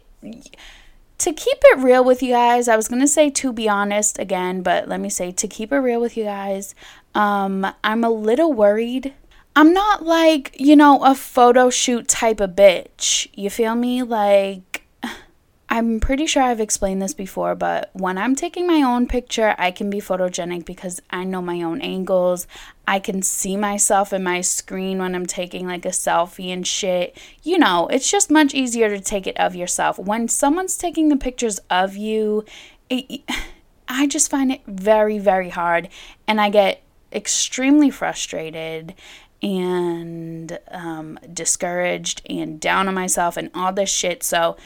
to 1.23 1.33
keep 1.33 1.59
it 1.63 1.79
real 1.79 2.03
with 2.05 2.21
you 2.21 2.33
guys, 2.33 2.67
I 2.67 2.75
was 2.75 2.89
going 2.89 3.01
to 3.01 3.09
say 3.09 3.31
to 3.31 3.53
be 3.53 3.69
honest 3.69 4.19
again, 4.19 4.63
but 4.63 4.89
let 4.89 5.01
me 5.01 5.09
say 5.09 5.31
to 5.31 5.47
keep 5.47 5.71
it 5.73 5.79
real 5.79 6.01
with 6.01 6.17
you 6.17 6.25
guys, 6.25 6.75
um, 7.15 7.67
I'm 7.85 8.03
a 8.03 8.11
little 8.11 8.53
worried. 8.53 9.15
I'm 9.55 9.73
not 9.73 10.05
like, 10.05 10.57
you 10.59 10.75
know, 10.75 11.05
a 11.05 11.15
photo 11.15 11.71
shoot 11.71 12.09
type 12.09 12.41
of 12.41 12.51
bitch. 12.51 13.29
You 13.35 13.51
feel 13.51 13.77
me? 13.77 14.03
Like, 14.03 14.72
I'm 15.73 16.01
pretty 16.01 16.27
sure 16.27 16.43
I've 16.43 16.61
explained 16.61 17.01
this 17.01 17.15
before, 17.15 17.55
but 17.55 17.89
when 17.95 18.19
I'm 18.19 18.35
taking 18.35 18.67
my 18.67 18.83
own 18.83 19.07
picture, 19.07 19.55
I 19.57 19.71
can 19.71 19.89
be 19.89 20.03
photogenic 20.03 20.67
because 20.67 21.01
I 21.09 21.25
know 21.25 21.41
my 21.41 21.63
own 21.63 21.81
angles. 21.81 22.47
I 22.87 22.99
can 22.99 23.23
see 23.23 23.57
myself 23.57 24.13
in 24.13 24.23
my 24.23 24.43
screen 24.43 24.99
when 24.99 25.15
I'm 25.15 25.25
taking 25.25 25.67
like 25.67 25.87
a 25.87 25.89
selfie 25.89 26.53
and 26.53 26.67
shit. 26.67 27.17
You 27.43 27.57
know, 27.57 27.89
it's 27.89 28.11
just 28.11 28.31
much 28.31 28.53
easier 28.53 28.91
to 28.91 29.01
take 29.01 29.27
it 29.27 29.35
of 29.39 29.55
yourself. 29.57 29.99
When 29.99 30.29
someone's 30.29 30.77
taking 30.77 31.09
the 31.09 31.17
pictures 31.17 31.59
of 31.71 31.97
you, 31.97 32.45
it, 32.91 33.23
I 33.89 34.07
just 34.09 34.31
find 34.31 34.53
it 34.53 34.61
very, 34.67 35.19
very 35.19 35.49
hard. 35.49 35.89
And 36.29 36.39
I 36.39 36.51
get 36.51 36.83
extremely 37.11 37.89
frustrated 37.89 38.93
and 39.43 40.59
um, 40.71 41.19
discouraged 41.33 42.21
and 42.29 42.61
down 42.61 42.89
on 42.89 42.95
myself 42.95 43.39
and 43.39 43.51
all 43.55 43.73
this 43.73 43.89
shit. 43.89 44.23
So, 44.23 44.59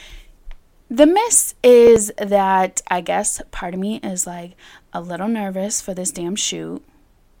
the 0.89 1.05
miss 1.05 1.55
is 1.63 2.11
that 2.17 2.81
I 2.87 3.01
guess 3.01 3.41
part 3.51 3.73
of 3.73 3.79
me 3.79 3.97
is 3.97 4.25
like 4.25 4.53
a 4.93 5.01
little 5.01 5.27
nervous 5.27 5.81
for 5.81 5.93
this 5.93 6.11
damn 6.11 6.35
shoot. 6.35 6.83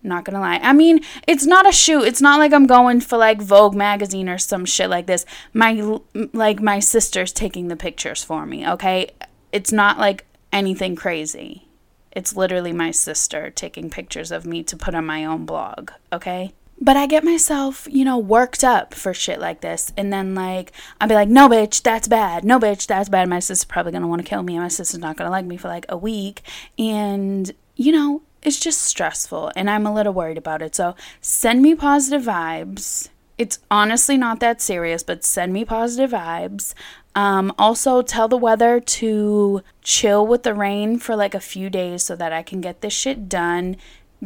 Not 0.03 0.25
gonna 0.25 0.39
lie. 0.39 0.59
I 0.61 0.73
mean, 0.73 1.01
it's 1.27 1.45
not 1.45 1.67
a 1.67 1.71
shoot. 1.71 2.03
It's 2.03 2.21
not 2.21 2.39
like 2.39 2.53
I'm 2.53 2.67
going 2.67 3.01
for 3.01 3.17
like 3.17 3.41
Vogue 3.41 3.75
magazine 3.75 4.29
or 4.29 4.37
some 4.37 4.65
shit 4.65 4.89
like 4.89 5.07
this. 5.07 5.25
My 5.53 5.99
like 6.33 6.61
my 6.61 6.79
sister's 6.79 7.33
taking 7.33 7.67
the 7.67 7.75
pictures 7.75 8.23
for 8.23 8.45
me, 8.45 8.67
okay? 8.67 9.11
It's 9.51 9.71
not 9.71 9.97
like 9.97 10.25
anything 10.51 10.95
crazy. 10.95 11.67
It's 12.11 12.35
literally 12.35 12.73
my 12.73 12.91
sister 12.91 13.49
taking 13.49 13.89
pictures 13.89 14.31
of 14.31 14.45
me 14.45 14.63
to 14.63 14.77
put 14.77 14.95
on 14.95 15.05
my 15.05 15.25
own 15.25 15.45
blog, 15.45 15.91
okay? 16.11 16.53
But 16.79 16.95
I 16.95 17.07
get 17.07 17.23
myself, 17.23 17.87
you 17.89 18.05
know, 18.05 18.17
worked 18.17 18.63
up 18.63 18.93
for 18.93 19.13
shit 19.13 19.39
like 19.39 19.61
this. 19.61 19.91
And 19.97 20.13
then, 20.13 20.35
like, 20.35 20.71
I'll 21.01 21.07
be 21.07 21.15
like, 21.15 21.29
no, 21.29 21.49
bitch, 21.49 21.81
that's 21.81 22.07
bad. 22.07 22.43
No, 22.43 22.59
bitch, 22.59 22.85
that's 22.85 23.09
bad. 23.09 23.27
My 23.27 23.39
sister's 23.39 23.65
probably 23.65 23.91
gonna 23.91 24.07
wanna 24.07 24.23
kill 24.23 24.43
me. 24.43 24.59
My 24.59 24.67
sister's 24.67 24.99
not 24.99 25.17
gonna 25.17 25.31
like 25.31 25.45
me 25.45 25.57
for 25.57 25.69
like 25.69 25.85
a 25.89 25.97
week. 25.97 26.43
And, 26.77 27.51
you 27.75 27.91
know, 27.91 28.21
it's 28.43 28.59
just 28.59 28.81
stressful. 28.81 29.51
And 29.55 29.69
I'm 29.69 29.87
a 29.87 29.93
little 29.93 30.13
worried 30.13 30.37
about 30.37 30.61
it. 30.61 30.75
So 30.75 30.95
send 31.19 31.61
me 31.61 31.73
positive 31.73 32.23
vibes. 32.23 33.09
It's 33.37 33.59
honestly 33.69 34.17
not 34.17 34.39
that 34.39 34.61
serious, 34.61 35.03
but 35.03 35.23
send 35.23 35.53
me 35.53 35.65
positive 35.65 36.11
vibes. 36.11 36.73
Um, 37.15 37.53
also, 37.57 38.01
tell 38.03 38.27
the 38.27 38.37
weather 38.37 38.79
to 38.79 39.63
chill 39.81 40.25
with 40.25 40.43
the 40.43 40.53
rain 40.53 40.99
for 40.99 41.15
like 41.15 41.33
a 41.33 41.39
few 41.39 41.69
days 41.69 42.03
so 42.03 42.15
that 42.15 42.31
I 42.31 42.43
can 42.43 42.61
get 42.61 42.81
this 42.81 42.93
shit 42.93 43.27
done, 43.27 43.77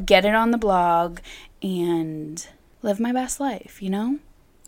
get 0.05 0.25
it 0.25 0.35
on 0.35 0.51
the 0.51 0.57
blog, 0.57 1.19
and 1.61 2.47
live 2.81 2.99
my 2.99 3.11
best 3.11 3.39
life, 3.39 3.81
you 3.81 3.89
know? 3.89 4.19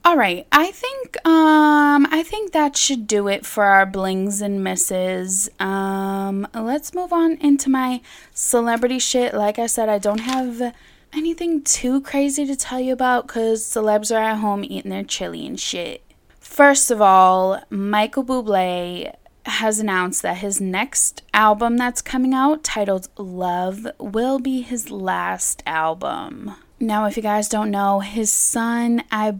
All 0.06 0.18
right, 0.18 0.46
I 0.52 0.72
think 0.72 1.16
um 1.26 2.06
I 2.12 2.24
think 2.24 2.52
that 2.52 2.76
should 2.76 3.08
do 3.08 3.30
it 3.30 3.46
for 3.46 3.64
our 3.64 3.86
blings 3.86 4.42
and 4.42 4.62
misses. 4.62 5.50
Um 5.62 6.46
let's 6.54 6.94
move 6.94 7.14
on 7.14 7.38
into 7.38 7.70
my 7.70 8.02
celebrity 8.34 9.00
shit. 9.00 9.34
Like 9.34 9.58
I 9.60 9.68
said, 9.68 9.88
I 9.88 10.00
don't 10.00 10.20
have 10.20 10.76
anything 11.14 11.64
too 11.64 12.02
crazy 12.02 12.46
to 12.46 12.56
tell 12.56 12.82
you 12.82 12.92
about 12.92 13.28
cuz 13.28 13.64
celebs 13.64 14.14
are 14.14 14.22
at 14.22 14.40
home 14.40 14.66
eating 14.66 14.92
their 14.92 15.06
chili 15.06 15.48
and 15.48 15.58
shit. 15.58 16.04
First 16.42 16.92
of 16.92 17.02
all, 17.02 17.64
Michael 17.70 18.26
Bublé 18.26 19.16
has 19.46 19.80
announced 19.80 20.22
that 20.22 20.38
his 20.38 20.60
next 20.60 21.22
album 21.34 21.78
that's 21.78 22.02
coming 22.02 22.34
out 22.34 22.64
titled 22.64 23.08
Love 23.18 23.88
will 24.00 24.40
be 24.40 24.62
his 24.62 24.92
last 24.92 25.64
album. 25.66 26.56
Now, 26.84 27.06
if 27.06 27.16
you 27.16 27.24
guys 27.24 27.48
don't 27.48 27.72
know, 27.72 28.02
his 28.02 28.32
son, 28.32 29.04
I 29.10 29.36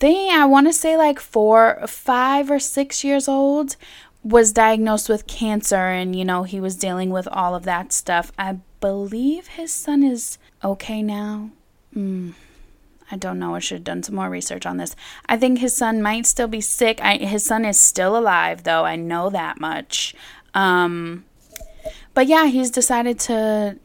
think, 0.00 0.32
I 0.32 0.44
want 0.44 0.66
to 0.66 0.72
say 0.72 0.96
like 0.96 1.20
four, 1.20 1.80
five 1.86 2.50
or 2.50 2.58
six 2.58 3.04
years 3.04 3.28
old, 3.28 3.76
was 4.24 4.52
diagnosed 4.52 5.08
with 5.08 5.26
cancer 5.26 5.76
and, 5.76 6.16
you 6.16 6.24
know, 6.24 6.42
he 6.42 6.58
was 6.58 6.76
dealing 6.76 7.10
with 7.10 7.28
all 7.28 7.54
of 7.54 7.62
that 7.64 7.92
stuff. 7.92 8.32
I 8.36 8.58
believe 8.80 9.46
his 9.48 9.72
son 9.72 10.02
is 10.02 10.38
okay 10.64 11.02
now. 11.02 11.50
Hmm. 11.92 12.30
I 13.10 13.16
don't 13.16 13.38
know. 13.38 13.54
I 13.54 13.60
should 13.60 13.76
have 13.76 13.84
done 13.84 14.02
some 14.02 14.16
more 14.16 14.30
research 14.30 14.66
on 14.66 14.78
this. 14.78 14.96
I 15.26 15.36
think 15.36 15.58
his 15.58 15.76
son 15.76 16.02
might 16.02 16.26
still 16.26 16.48
be 16.48 16.60
sick. 16.60 17.00
I, 17.02 17.18
his 17.18 17.44
son 17.44 17.64
is 17.64 17.78
still 17.78 18.16
alive, 18.16 18.64
though. 18.64 18.84
I 18.84 18.96
know 18.96 19.30
that 19.30 19.60
much. 19.60 20.14
Um, 20.54 21.24
but 22.14 22.26
yeah, 22.26 22.46
he's 22.46 22.70
decided 22.70 23.20
to 23.20 23.78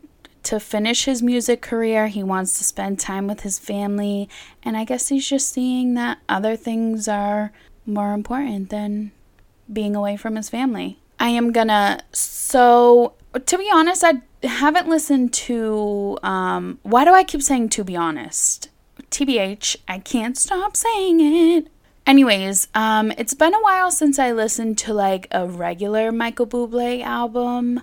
to 0.43 0.59
finish 0.59 1.05
his 1.05 1.21
music 1.21 1.61
career. 1.61 2.07
He 2.07 2.23
wants 2.23 2.57
to 2.57 2.63
spend 2.63 2.99
time 2.99 3.27
with 3.27 3.41
his 3.41 3.59
family. 3.59 4.29
And 4.63 4.77
I 4.77 4.83
guess 4.83 5.09
he's 5.09 5.27
just 5.27 5.51
seeing 5.51 5.93
that 5.95 6.19
other 6.27 6.55
things 6.55 7.07
are 7.07 7.51
more 7.85 8.13
important 8.13 8.69
than 8.69 9.11
being 9.71 9.95
away 9.95 10.17
from 10.17 10.35
his 10.35 10.49
family. 10.49 10.99
I 11.19 11.29
am 11.29 11.51
gonna. 11.51 11.99
So, 12.13 13.13
to 13.45 13.57
be 13.57 13.69
honest, 13.73 14.03
I 14.03 14.21
haven't 14.47 14.87
listened 14.87 15.33
to. 15.33 16.17
Um, 16.23 16.79
why 16.83 17.03
do 17.03 17.13
I 17.13 17.23
keep 17.23 17.41
saying 17.41 17.69
to 17.69 17.83
be 17.83 17.95
honest? 17.95 18.69
TBH, 19.11 19.77
I 19.87 19.99
can't 19.99 20.37
stop 20.37 20.77
saying 20.77 21.19
it. 21.19 21.67
Anyways, 22.05 22.69
um, 22.73 23.11
it's 23.17 23.33
been 23.33 23.53
a 23.53 23.61
while 23.61 23.91
since 23.91 24.17
I 24.17 24.31
listened 24.31 24.77
to 24.79 24.93
like 24.93 25.27
a 25.31 25.47
regular 25.47 26.11
Michael 26.11 26.47
Bublé 26.47 27.03
album. 27.03 27.81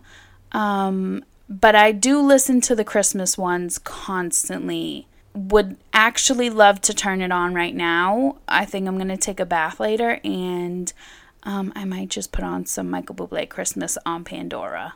Um, 0.52 1.24
but 1.48 1.74
I 1.74 1.92
do 1.92 2.20
listen 2.20 2.60
to 2.62 2.74
the 2.74 2.84
Christmas 2.84 3.38
ones 3.38 3.78
constantly. 3.78 5.06
Would 5.34 5.76
actually 5.92 6.48
love 6.48 6.80
to 6.82 6.94
turn 6.94 7.20
it 7.20 7.30
on 7.30 7.52
right 7.52 7.74
now. 7.74 8.36
I 8.48 8.64
think 8.64 8.88
I'm 8.88 8.96
gonna 8.96 9.18
take 9.18 9.38
a 9.38 9.46
bath 9.46 9.78
later, 9.78 10.18
and 10.24 10.92
um, 11.42 11.72
I 11.76 11.84
might 11.84 12.08
just 12.08 12.32
put 12.32 12.42
on 12.42 12.64
some 12.64 12.90
Michael 12.90 13.14
Bublé 13.14 13.48
Christmas 13.48 13.98
on 14.06 14.24
Pandora. 14.24 14.94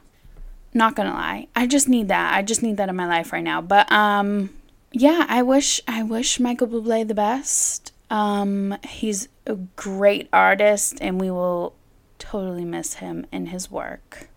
Not 0.73 0.97
gonna 0.97 1.13
lie, 1.13 1.49
I 1.55 1.67
just 1.67 1.89
need 1.89 2.09
that. 2.09 2.33
I 2.33 2.43
just 2.43 2.63
need 2.63 2.79
that 2.79 2.89
in 2.89 2.97
my 2.97 3.07
life 3.07 3.33
right 3.33 3.45
now. 3.45 3.61
But 3.61 3.91
um, 3.93 4.51
yeah, 4.93 5.27
I 5.29 5.43
wish 5.43 5.81
I 5.87 6.03
wish 6.03 6.41
Michael 6.41 6.69
Bublé 6.69 7.07
the 7.07 7.15
best. 7.15 7.93
Um, 8.09 8.77
he's 8.89 9.29
a 9.47 9.57
great 9.77 10.29
artist, 10.33 10.99
and 11.01 11.21
we 11.21 11.31
will 11.31 11.75
totally 12.19 12.65
miss 12.65 12.95
him 12.95 13.27
and 13.31 13.51
his 13.51 13.71
work. 13.71 14.30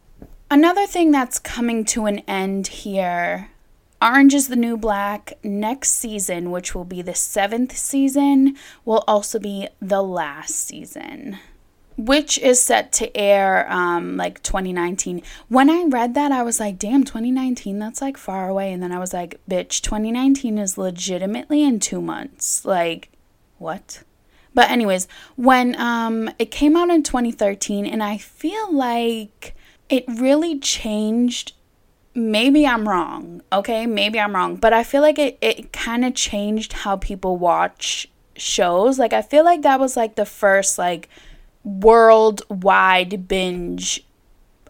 Another 0.54 0.86
thing 0.86 1.10
that's 1.10 1.40
coming 1.40 1.84
to 1.86 2.06
an 2.06 2.20
end 2.28 2.68
here 2.68 3.50
Orange 4.00 4.36
is 4.36 4.50
the 4.50 4.56
New 4.56 4.78
Black 4.78 5.34
next 5.44 5.94
season, 5.94 6.52
which 6.52 6.76
will 6.76 6.86
be 6.86 7.02
the 7.02 7.16
seventh 7.16 7.76
season, 7.76 8.56
will 8.86 9.04
also 9.08 9.40
be 9.40 9.68
the 9.82 10.04
last 10.04 10.54
season, 10.54 11.40
which 11.98 12.38
is 12.38 12.62
set 12.62 12.92
to 12.92 13.18
air 13.18 13.66
um, 13.68 14.16
like 14.16 14.44
2019. 14.44 15.24
When 15.50 15.72
I 15.72 15.86
read 15.86 16.14
that, 16.14 16.32
I 16.32 16.44
was 16.44 16.60
like, 16.60 16.78
damn, 16.78 17.04
2019, 17.04 17.80
that's 17.80 18.00
like 18.00 18.16
far 18.16 18.48
away. 18.48 18.72
And 18.72 18.84
then 18.84 18.92
I 18.92 19.00
was 19.00 19.12
like, 19.12 19.42
bitch, 19.50 19.82
2019 19.82 20.60
is 20.60 20.78
legitimately 20.78 21.64
in 21.64 21.80
two 21.80 22.00
months. 22.00 22.64
Like, 22.64 23.10
what? 23.58 24.04
But, 24.54 24.70
anyways, 24.70 25.08
when 25.36 25.76
um, 25.82 26.30
it 26.38 26.52
came 26.52 26.78
out 26.78 26.92
in 26.92 27.02
2013, 27.02 27.88
and 27.88 28.04
I 28.04 28.20
feel 28.20 28.72
like 28.72 29.56
it 29.94 30.06
really 30.08 30.58
changed 30.58 31.54
maybe 32.16 32.66
I'm 32.66 32.90
wrong, 32.90 33.42
okay? 33.52 33.86
Maybe 33.86 34.20
I'm 34.20 34.36
wrong, 34.36 34.56
but 34.56 34.74
I 34.74 34.84
feel 34.84 35.04
like 35.04 35.20
it, 35.20 35.38
it 35.40 35.72
kind 35.72 36.04
of 36.04 36.16
changed 36.16 36.74
how 36.74 36.98
people 36.98 37.38
watch 37.38 38.08
shows. 38.36 38.98
Like, 38.98 39.14
I 39.14 39.22
feel 39.22 39.44
like 39.44 39.62
that 39.62 39.80
was 39.80 39.96
like 39.96 40.16
the 40.16 40.26
first, 40.26 40.80
like, 40.80 41.10
worldwide 41.64 43.28
binge 43.28 44.04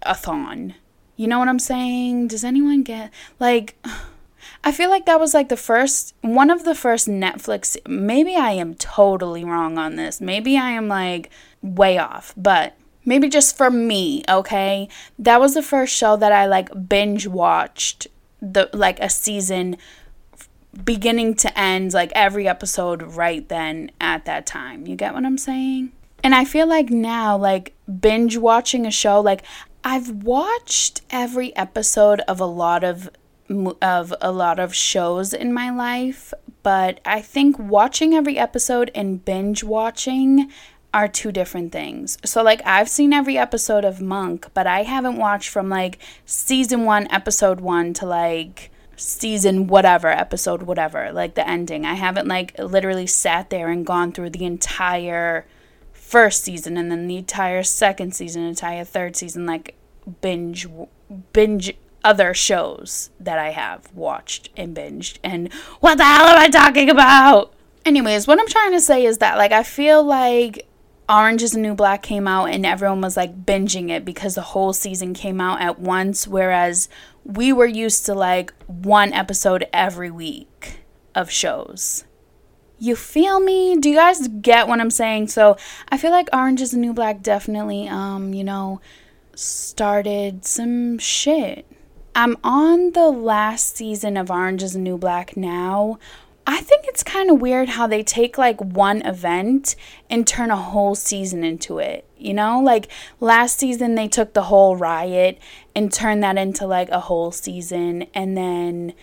a 0.02 0.14
thon. 0.14 0.76
You 1.16 1.28
know 1.28 1.40
what 1.40 1.48
I'm 1.48 1.60
saying? 1.60 2.28
Does 2.28 2.44
anyone 2.44 2.84
get, 2.84 3.10
like, 3.40 3.76
I 4.66 4.74
feel 4.74 4.90
like 4.90 5.06
that 5.06 5.20
was 5.20 5.34
like 5.34 5.48
the 5.48 5.58
first, 5.58 6.16
one 6.22 6.50
of 6.50 6.66
the 6.66 6.76
first 6.76 7.08
Netflix. 7.08 7.78
Maybe 7.88 8.36
I 8.36 8.52
am 8.52 8.76
totally 8.76 9.46
wrong 9.46 9.78
on 9.78 9.96
this. 9.96 10.20
Maybe 10.20 10.58
I 10.58 10.72
am 10.72 10.90
like 10.90 11.30
way 11.62 11.98
off, 11.98 12.34
but 12.36 12.78
maybe 13.06 13.30
just 13.30 13.58
for 13.58 13.70
me, 13.70 14.24
okay? 14.30 14.88
That 15.20 15.40
was 15.40 15.54
the 15.54 15.62
first 15.62 15.96
show 15.96 16.16
that 16.18 16.32
I 16.32 16.46
like 16.46 16.90
binge 16.90 17.28
watched 17.28 18.08
the 18.42 18.70
like 18.74 19.00
a 19.00 19.10
season 19.10 19.78
beginning 20.84 21.36
to 21.36 21.60
end, 21.60 21.94
like 21.94 22.12
every 22.16 22.48
episode 22.48 23.02
right 23.04 23.48
then 23.48 23.92
at 24.02 24.26
that 24.26 24.46
time. 24.46 24.88
You 24.88 24.96
get 24.96 25.14
what 25.14 25.26
I'm 25.26 25.38
saying? 25.38 25.92
And 26.24 26.34
I 26.34 26.46
feel 26.46 26.68
like 26.68 26.90
now 26.90 27.38
like 27.38 27.74
binge 28.00 28.38
watching 28.38 28.86
a 28.86 28.92
show 28.92 29.20
like 29.20 29.44
I've 29.84 30.24
watched 30.24 31.02
every 31.10 31.56
episode 31.56 32.22
of 32.22 32.40
a 32.40 32.46
lot 32.46 32.84
of 32.84 33.10
of 33.82 34.14
a 34.22 34.32
lot 34.32 34.58
of 34.58 34.74
shows 34.74 35.34
in 35.34 35.54
my 35.54 35.70
life, 35.70 36.34
but 36.64 37.02
I 37.06 37.22
think 37.22 37.60
watching 37.60 38.14
every 38.14 38.38
episode 38.38 38.90
and 38.96 39.24
binge 39.24 39.64
watching 39.64 40.50
are 40.94 41.08
two 41.08 41.32
different 41.32 41.72
things. 41.72 42.18
So, 42.24 42.44
like, 42.44 42.62
I've 42.66 42.90
seen 42.90 43.14
every 43.14 43.38
episode 43.38 43.84
of 43.84 44.02
Monk, 44.02 44.48
but 44.54 44.68
I 44.68 44.84
haven't 44.84 45.18
watched 45.18 45.50
from 45.50 45.70
like 45.70 45.98
season 46.26 46.86
one, 46.86 47.08
episode 47.12 47.60
one 47.60 47.94
to 47.96 48.06
like 48.06 48.70
season 48.96 49.68
whatever, 49.68 50.08
episode 50.10 50.64
whatever, 50.64 51.12
like 51.12 51.36
the 51.36 51.48
ending. 51.48 51.86
I 51.86 51.96
haven't 51.96 52.28
like 52.28 52.58
literally 52.60 53.08
sat 53.08 53.50
there 53.50 53.70
and 53.70 53.86
gone 53.86 54.12
through 54.12 54.30
the 54.30 54.46
entire 54.46 55.46
first 55.92 56.44
season 56.44 56.78
and 56.78 56.92
then 56.92 57.08
the 57.08 57.18
entire 57.18 57.64
second 57.64 58.14
season, 58.14 58.44
entire 58.44 58.84
third 58.84 59.16
season, 59.16 59.46
like 59.46 59.76
binge, 60.22 60.68
binge 61.34 61.74
other 62.04 62.34
shows 62.34 63.10
that 63.20 63.40
I 63.40 63.50
have 63.52 63.92
watched 63.96 64.50
and 64.56 64.76
binged. 64.76 65.18
And 65.24 65.52
what 65.80 65.98
the 65.98 66.04
hell 66.04 66.28
am 66.28 66.40
I 66.40 66.50
talking 66.50 66.90
about? 66.90 67.54
Anyways, 67.86 68.28
what 68.28 68.40
I'm 68.40 68.48
trying 68.48 68.72
to 68.74 68.82
say 68.82 69.06
is 69.06 69.18
that, 69.18 69.38
like, 69.38 69.52
I 69.52 69.64
feel 69.64 70.04
like 70.04 70.68
Orange 71.14 71.44
is 71.44 71.52
the 71.52 71.60
New 71.60 71.76
Black 71.76 72.02
came 72.02 72.28
out 72.28 72.46
and 72.46 72.66
everyone 72.66 73.02
was 73.02 73.16
like 73.16 73.46
binging 73.46 73.90
it 73.90 74.04
because 74.04 74.34
the 74.34 74.42
whole 74.42 74.74
season 74.74 75.14
came 75.14 75.40
out 75.40 75.62
at 75.62 75.78
once, 75.78 76.28
whereas 76.28 76.90
we 77.24 77.54
were 77.54 77.68
used 77.68 78.08
to 78.08 78.16
like 78.16 78.52
one 78.66 79.14
episode 79.14 79.68
every 79.72 80.10
week 80.10 80.80
of 81.14 81.30
shows. 81.30 82.06
You 82.80 82.96
feel 82.96 83.40
me? 83.40 83.78
Do 83.78 83.90
you 83.90 83.96
guys 83.96 84.28
get 84.28 84.68
what 84.68 84.82
I'm 84.82 84.90
saying? 84.90 85.28
So 85.28 85.56
I 85.90 85.98
feel 85.98 86.10
like 86.10 86.30
Orange 86.34 86.62
is 86.62 86.72
the 86.72 86.78
New 86.78 86.94
Black 86.94 87.22
definitely, 87.22 87.88
um, 87.88 88.34
you 88.34 88.44
know, 88.44 88.82
started 89.36 90.46
some 90.46 90.98
shit. 90.98 91.68
I'm 92.16 92.38
on 92.44 92.92
the 92.92 93.10
last 93.10 93.76
season 93.76 94.18
of 94.18 94.32
Orange 94.32 94.64
is 94.64 94.74
the 94.74 94.80
New 94.80 94.98
Black 94.98 95.38
now, 95.38 96.00
I 96.46 96.60
think 96.60 96.86
it's 96.88 97.04
kind 97.04 97.30
of 97.30 97.40
weird 97.40 97.70
how 97.70 97.88
they 97.88 98.04
take 98.04 98.38
like 98.38 98.60
one 98.60 99.02
event 99.04 99.76
and 100.10 100.28
turn 100.28 100.52
a 100.52 100.58
whole 100.58 100.96
season 100.96 101.44
into 101.44 101.80
it. 101.80 102.06
You 102.18 102.34
know, 102.34 102.62
like 102.62 102.90
last 103.20 103.60
season 103.60 103.96
they 103.96 104.08
took 104.08 104.34
the 104.34 104.44
whole 104.44 104.76
riot 104.76 105.40
and 105.76 105.92
turned 105.92 106.24
that 106.24 106.38
into 106.38 106.68
like 106.68 106.90
a 106.90 107.00
whole 107.02 107.32
season. 107.32 108.08
And 108.14 108.36
then 108.38 108.94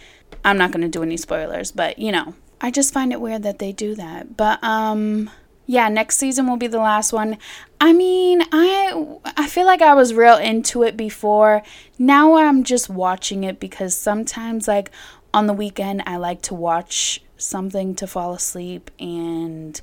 I'm 0.45 0.59
not 0.59 0.71
going 0.71 0.83
to 0.83 0.89
do 0.89 1.03
any 1.03 1.17
spoilers, 1.17 1.73
but 1.73 1.99
you 1.99 2.13
know, 2.13 2.35
I 2.61 2.71
just 2.71 2.93
find 2.93 3.13
it 3.13 3.21
weird 3.21 3.43
that 3.43 3.59
they 3.59 3.73
do 3.73 3.95
that. 3.95 4.37
But 4.37 4.63
um 4.63 5.31
yeah, 5.67 5.89
next 5.89 6.17
season 6.17 6.49
will 6.49 6.57
be 6.57 6.67
the 6.67 6.79
last 6.79 7.13
one. 7.13 7.39
I 7.81 7.93
mean, 7.93 8.43
I 8.53 9.19
I 9.25 9.47
feel 9.47 9.67
like 9.67 9.81
I 9.81 9.95
was 9.95 10.13
real 10.13 10.37
into 10.37 10.83
it 10.83 10.97
before. 10.97 11.63
Now 11.99 12.35
I'm 12.35 12.65
just 12.65 12.91
watching 12.91 13.45
it 13.45 13.61
because 13.61 13.97
sometimes 13.97 14.67
like 14.67 14.91
on 15.33 15.47
the 15.47 15.53
weekend 15.53 16.03
I 16.07 16.17
like 16.17 16.43
to 16.43 16.55
watch 16.55 17.23
something 17.41 17.95
to 17.97 18.07
fall 18.07 18.35
asleep 18.35 18.91
and 18.99 19.81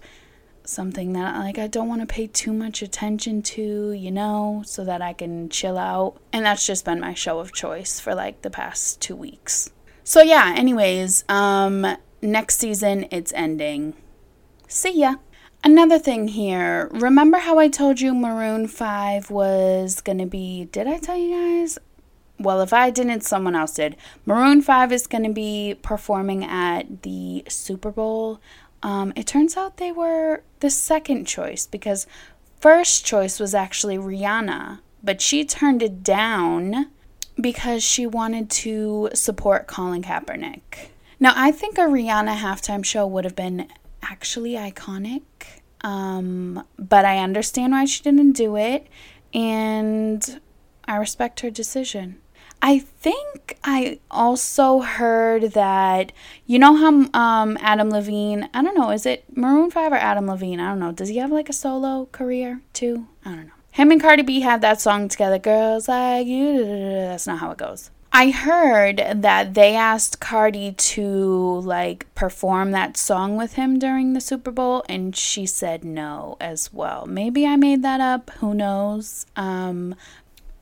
something 0.63 1.13
that 1.13 1.37
like 1.37 1.57
I 1.57 1.67
don't 1.67 1.87
want 1.87 2.01
to 2.01 2.07
pay 2.07 2.27
too 2.27 2.53
much 2.53 2.81
attention 2.81 3.41
to, 3.43 3.91
you 3.91 4.11
know, 4.11 4.63
so 4.65 4.83
that 4.83 5.01
I 5.01 5.13
can 5.13 5.49
chill 5.49 5.77
out. 5.77 6.17
And 6.33 6.45
that's 6.45 6.65
just 6.65 6.85
been 6.85 6.99
my 6.99 7.13
show 7.13 7.39
of 7.39 7.53
choice 7.53 7.99
for 7.99 8.13
like 8.13 8.41
the 8.41 8.49
past 8.49 9.01
2 9.01 9.15
weeks. 9.15 9.71
So 10.03 10.21
yeah, 10.21 10.53
anyways, 10.55 11.23
um 11.29 11.97
next 12.21 12.59
season 12.59 13.07
it's 13.11 13.33
ending. 13.33 13.93
See 14.67 14.99
ya. 14.99 15.15
Another 15.63 15.99
thing 15.99 16.27
here. 16.29 16.87
Remember 16.91 17.39
how 17.39 17.57
I 17.57 17.67
told 17.67 17.99
you 17.99 18.13
Maroon 18.13 18.67
5 18.67 19.31
was 19.31 20.01
going 20.01 20.19
to 20.19 20.25
be 20.25 20.65
Did 20.65 20.87
I 20.87 20.99
tell 20.99 21.17
you 21.17 21.31
guys? 21.35 21.79
Well, 22.39 22.61
if 22.61 22.71
I 22.71 22.91
didn't, 22.91 23.21
someone 23.21 23.55
else 23.55 23.73
did. 23.73 23.95
Maroon 24.25 24.61
5 24.61 24.91
is 24.91 25.07
going 25.07 25.23
to 25.23 25.33
be 25.33 25.75
performing 25.81 26.43
at 26.43 27.01
the 27.01 27.43
Super 27.47 27.91
Bowl 27.91 28.39
um, 28.83 29.11
it 29.15 29.27
turns 29.27 29.57
out 29.57 29.77
they 29.77 29.91
were 29.91 30.43
the 30.59 30.69
second 30.69 31.25
choice 31.25 31.65
because 31.65 32.07
first 32.59 33.05
choice 33.05 33.39
was 33.39 33.55
actually 33.55 33.97
Rihanna, 33.97 34.79
but 35.03 35.21
she 35.21 35.45
turned 35.45 35.81
it 35.81 36.03
down 36.03 36.87
because 37.39 37.83
she 37.83 38.05
wanted 38.07 38.49
to 38.49 39.09
support 39.13 39.67
Colin 39.67 40.03
Kaepernick. 40.03 40.89
Now, 41.19 41.33
I 41.35 41.51
think 41.51 41.77
a 41.77 41.81
Rihanna 41.81 42.37
halftime 42.37 42.85
show 42.85 43.07
would 43.07 43.23
have 43.23 43.35
been 43.35 43.67
actually 44.03 44.53
iconic, 44.53 45.23
um, 45.81 46.63
but 46.77 47.05
I 47.05 47.17
understand 47.19 47.73
why 47.73 47.85
she 47.85 48.03
didn't 48.03 48.33
do 48.33 48.55
it, 48.55 48.87
and 49.33 50.39
I 50.85 50.97
respect 50.97 51.39
her 51.39 51.49
decision. 51.49 52.21
I 52.61 52.79
think 52.79 53.57
I 53.63 53.99
also 54.09 54.79
heard 54.79 55.53
that 55.53 56.11
you 56.45 56.59
know 56.59 56.75
how 56.75 56.89
um 57.19 57.57
Adam 57.61 57.89
Levine, 57.89 58.49
I 58.53 58.61
don't 58.61 58.77
know, 58.77 58.91
is 58.91 59.05
it 59.05 59.25
Maroon 59.35 59.69
5 59.71 59.91
or 59.91 59.95
Adam 59.95 60.27
Levine? 60.27 60.59
I 60.59 60.69
don't 60.69 60.79
know. 60.79 60.91
Does 60.91 61.09
he 61.09 61.17
have 61.17 61.31
like 61.31 61.49
a 61.49 61.53
solo 61.53 62.07
career 62.11 62.61
too? 62.73 63.07
I 63.23 63.35
don't 63.35 63.47
know. 63.47 63.53
Him 63.71 63.91
and 63.91 64.01
Cardi 64.01 64.23
B 64.23 64.41
had 64.41 64.61
that 64.61 64.81
song 64.81 65.07
together, 65.07 65.37
Girls 65.37 65.87
Like 65.87 66.25
You. 66.25 66.65
That's 66.65 67.27
not 67.27 67.39
how 67.39 67.51
it 67.51 67.59
goes. 67.59 67.91
I 68.11 68.31
heard 68.31 68.97
that 69.13 69.53
they 69.53 69.75
asked 69.75 70.19
Cardi 70.19 70.71
to 70.71 71.59
like 71.59 72.07
perform 72.15 72.71
that 72.71 72.97
song 72.97 73.37
with 73.37 73.53
him 73.53 73.77
during 73.77 74.13
the 74.13 74.21
Super 74.21 74.49
Bowl 74.49 74.83
and 74.89 75.15
she 75.15 75.45
said 75.45 75.85
no 75.85 76.37
as 76.41 76.73
well. 76.73 77.05
Maybe 77.05 77.45
I 77.45 77.57
made 77.57 77.83
that 77.83 78.01
up, 78.01 78.31
who 78.39 78.55
knows. 78.55 79.27
Um 79.35 79.93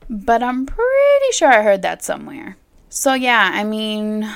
but 0.08 0.42
I'm 0.42 0.66
pretty 0.66 1.32
sure 1.32 1.48
I 1.48 1.62
heard 1.62 1.82
that 1.82 2.02
somewhere. 2.02 2.56
So, 2.88 3.14
yeah, 3.14 3.50
I 3.52 3.64
mean, 3.64 4.28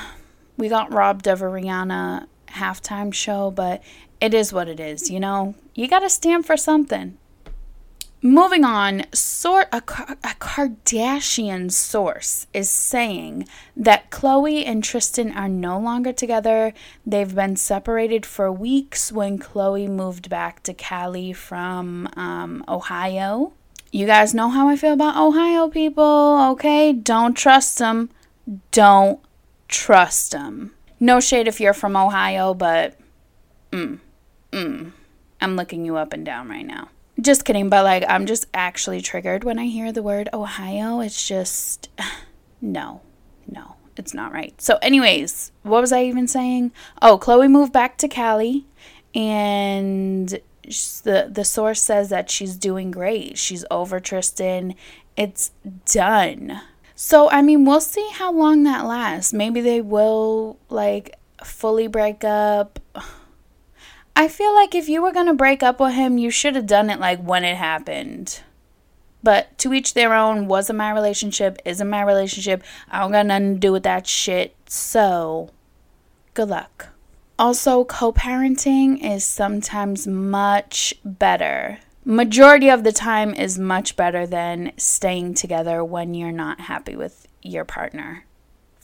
we 0.57 0.69
got 0.69 0.93
robbed 0.93 1.27
of 1.27 1.41
a 1.41 1.45
Rihanna 1.45 2.27
halftime 2.49 3.13
show, 3.13 3.51
but 3.51 3.81
it 4.19 4.33
is 4.33 4.53
what 4.53 4.67
it 4.67 4.79
is, 4.79 5.09
you 5.09 5.19
know? 5.19 5.55
You 5.73 5.87
gotta 5.87 6.09
stand 6.09 6.45
for 6.45 6.57
something. 6.57 7.17
Moving 8.23 8.63
on, 8.63 9.05
sort 9.11 9.67
a, 9.71 9.77
a 9.77 10.35
Kardashian 10.39 11.71
source 11.71 12.45
is 12.53 12.69
saying 12.69 13.47
that 13.75 14.11
Khloe 14.11 14.63
and 14.63 14.83
Tristan 14.83 15.31
are 15.31 15.49
no 15.49 15.79
longer 15.79 16.13
together. 16.13 16.71
They've 17.03 17.33
been 17.33 17.55
separated 17.55 18.23
for 18.27 18.51
weeks 18.51 19.11
when 19.11 19.39
Khloe 19.39 19.89
moved 19.89 20.29
back 20.29 20.61
to 20.63 20.73
Cali 20.75 21.33
from 21.33 22.07
um, 22.15 22.63
Ohio. 22.67 23.53
You 23.91 24.05
guys 24.05 24.33
know 24.33 24.49
how 24.49 24.69
I 24.69 24.77
feel 24.77 24.93
about 24.93 25.17
Ohio 25.17 25.67
people, 25.67 26.51
okay? 26.51 26.93
Don't 26.93 27.35
trust 27.35 27.77
them. 27.77 28.09
Don't 28.71 29.19
trust 29.67 30.31
them. 30.31 30.73
No 30.97 31.19
shade 31.19 31.47
if 31.47 31.59
you're 31.59 31.73
from 31.73 31.97
Ohio, 31.97 32.53
but 32.53 32.97
mm, 33.71 33.99
mm. 34.53 34.91
I'm 35.41 35.55
looking 35.57 35.85
you 35.85 35.97
up 35.97 36.13
and 36.13 36.25
down 36.25 36.47
right 36.47 36.65
now. 36.65 36.87
Just 37.19 37.43
kidding, 37.43 37.69
but 37.69 37.83
like 37.83 38.05
I'm 38.07 38.25
just 38.25 38.45
actually 38.53 39.01
triggered 39.01 39.43
when 39.43 39.59
I 39.59 39.65
hear 39.65 39.91
the 39.91 40.01
word 40.03 40.29
Ohio. 40.31 41.01
It's 41.01 41.27
just 41.27 41.89
no, 42.61 43.01
no, 43.45 43.75
it's 43.97 44.13
not 44.13 44.31
right. 44.31 44.59
So, 44.61 44.77
anyways, 44.81 45.51
what 45.63 45.81
was 45.81 45.91
I 45.91 46.03
even 46.05 46.29
saying? 46.29 46.71
Oh, 47.01 47.19
Khloe 47.19 47.51
moved 47.51 47.73
back 47.73 47.97
to 47.97 48.07
Cali 48.07 48.65
and 49.13 50.39
the 50.63 51.29
the 51.31 51.45
source 51.45 51.81
says 51.81 52.09
that 52.09 52.29
she's 52.29 52.55
doing 52.55 52.91
great. 52.91 53.37
She's 53.37 53.65
over 53.71 53.99
Tristan. 53.99 54.75
It's 55.17 55.51
done. 55.85 56.61
So 56.95 57.29
I 57.29 57.41
mean, 57.41 57.65
we'll 57.65 57.81
see 57.81 58.07
how 58.13 58.31
long 58.31 58.63
that 58.63 58.85
lasts. 58.85 59.33
Maybe 59.33 59.61
they 59.61 59.81
will 59.81 60.57
like 60.69 61.15
fully 61.43 61.87
break 61.87 62.23
up. 62.23 62.79
I 64.15 64.27
feel 64.27 64.53
like 64.53 64.75
if 64.75 64.89
you 64.89 65.01
were 65.01 65.13
going 65.13 65.27
to 65.27 65.33
break 65.33 65.63
up 65.63 65.79
with 65.79 65.93
him, 65.93 66.17
you 66.17 66.29
should 66.29 66.55
have 66.55 66.67
done 66.67 66.89
it 66.89 66.99
like 66.99 67.19
when 67.21 67.43
it 67.43 67.55
happened. 67.55 68.41
But 69.23 69.57
to 69.59 69.73
each 69.73 69.93
their 69.93 70.13
own, 70.13 70.47
wasn't 70.47 70.77
my 70.77 70.91
relationship, 70.91 71.59
isn't 71.63 71.89
my 71.89 72.01
relationship. 72.01 72.63
I 72.89 72.99
don't 72.99 73.11
got 73.11 73.25
nothing 73.25 73.53
to 73.55 73.59
do 73.59 73.71
with 73.71 73.83
that 73.83 74.07
shit. 74.07 74.55
So, 74.67 75.49
good 76.33 76.49
luck. 76.49 76.89
Also, 77.39 77.83
co 77.83 78.11
parenting 78.11 79.03
is 79.03 79.23
sometimes 79.23 80.05
much 80.05 80.93
better. 81.03 81.79
Majority 82.03 82.69
of 82.69 82.83
the 82.83 82.91
time 82.91 83.33
is 83.33 83.59
much 83.59 83.95
better 83.95 84.25
than 84.25 84.71
staying 84.77 85.35
together 85.35 85.83
when 85.83 86.13
you're 86.13 86.31
not 86.31 86.61
happy 86.61 86.95
with 86.95 87.27
your 87.43 87.65
partner 87.65 88.25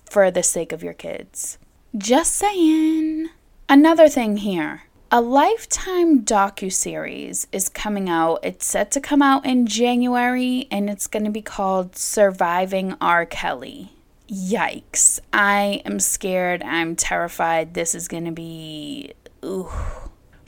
for 0.10 0.30
the 0.32 0.44
sake 0.44 0.72
of 0.72 0.84
your 0.84 0.94
kids. 0.94 1.58
Just 1.98 2.36
saying. 2.36 3.30
Another 3.70 4.08
thing 4.08 4.38
here. 4.38 4.84
A 5.10 5.22
Lifetime 5.22 6.24
docu-series 6.24 7.48
is 7.52 7.70
coming 7.70 8.10
out. 8.10 8.40
It's 8.44 8.66
set 8.66 8.92
to 8.92 9.02
come 9.02 9.22
out 9.22 9.46
in 9.46 9.66
January 9.66 10.68
and 10.70 10.90
it's 10.90 11.08
going 11.08 11.26
to 11.26 11.32
be 11.32 11.42
called 11.42 11.96
Surviving 11.96 12.94
R. 13.00 13.26
Kelly 13.26 13.97
yikes. 14.28 15.20
I 15.34 15.82
am 15.86 16.00
scared. 16.00 16.64
I'm 16.64 16.96
terrified. 16.96 17.74
This 17.74 17.96
is 17.96 18.08
to 18.26 18.32
be. 18.32 19.14
Ooh. 19.44 19.70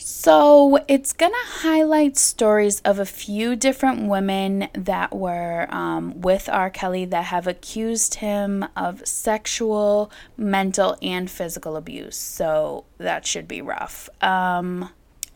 So, 0.02 0.80
it's 0.88 1.12
going 1.12 1.34
to 1.34 1.60
highlight 1.62 2.16
stories 2.16 2.80
of 2.82 3.00
a 3.00 3.06
few 3.06 3.58
different 3.58 4.08
women 4.08 4.70
that 4.74 5.14
were 5.14 5.68
um, 5.70 6.22
with 6.22 6.48
R. 6.48 6.70
Kelly 6.70 7.04
that 7.06 7.26
have 7.26 7.48
accused 7.48 8.16
him 8.16 8.66
of 8.78 9.06
sexual, 9.06 10.10
mental, 10.38 10.98
and 11.02 11.30
physical 11.30 11.76
abuse. 11.76 12.16
So, 12.16 12.86
that 12.98 13.26
should 13.26 13.48
be 13.48 13.62
rough. 13.62 14.10
Um, 14.24 14.90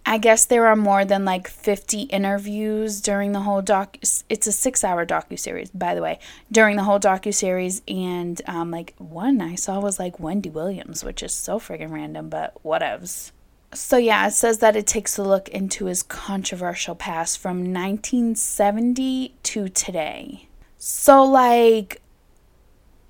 I 0.06 0.18
guess 0.18 0.46
there 0.46 0.68
are 0.68 0.76
more 0.76 1.06
than 1.06 1.24
like 1.24 1.48
50 1.48 2.02
interviews 2.04 3.00
during 3.00 3.32
the 3.32 3.40
whole 3.40 3.62
doc. 3.62 3.98
It's 4.02 4.48
a 4.48 4.52
six 4.52 4.84
hour 4.84 5.06
docu 5.06 5.40
series, 5.40 5.72
by 5.72 5.96
the 5.96 6.02
way, 6.02 6.20
during 6.52 6.76
the 6.76 6.84
whole 6.84 7.00
docu 7.00 7.34
series. 7.34 7.82
And 7.88 8.42
um, 8.46 8.70
like 8.70 8.94
one 8.98 9.40
I 9.40 9.56
saw 9.56 9.80
was 9.80 10.00
like 10.00 10.20
Wendy 10.20 10.50
Williams, 10.50 11.04
which 11.04 11.24
is 11.24 11.34
so 11.34 11.58
friggin' 11.58 11.92
random, 11.92 12.30
but 12.30 12.62
whatevs. 12.64 13.32
So 13.74 13.98
yeah, 13.98 14.28
it 14.28 14.32
says 14.32 14.60
that 14.60 14.76
it 14.76 14.86
takes 14.86 15.18
a 15.18 15.24
look 15.24 15.50
into 15.50 15.86
his 15.86 16.04
controversial 16.04 16.96
past 16.96 17.40
from 17.40 17.74
1970 17.74 19.36
to 19.42 19.70
today. 19.70 20.48
So 20.78 21.24
like 21.24 22.03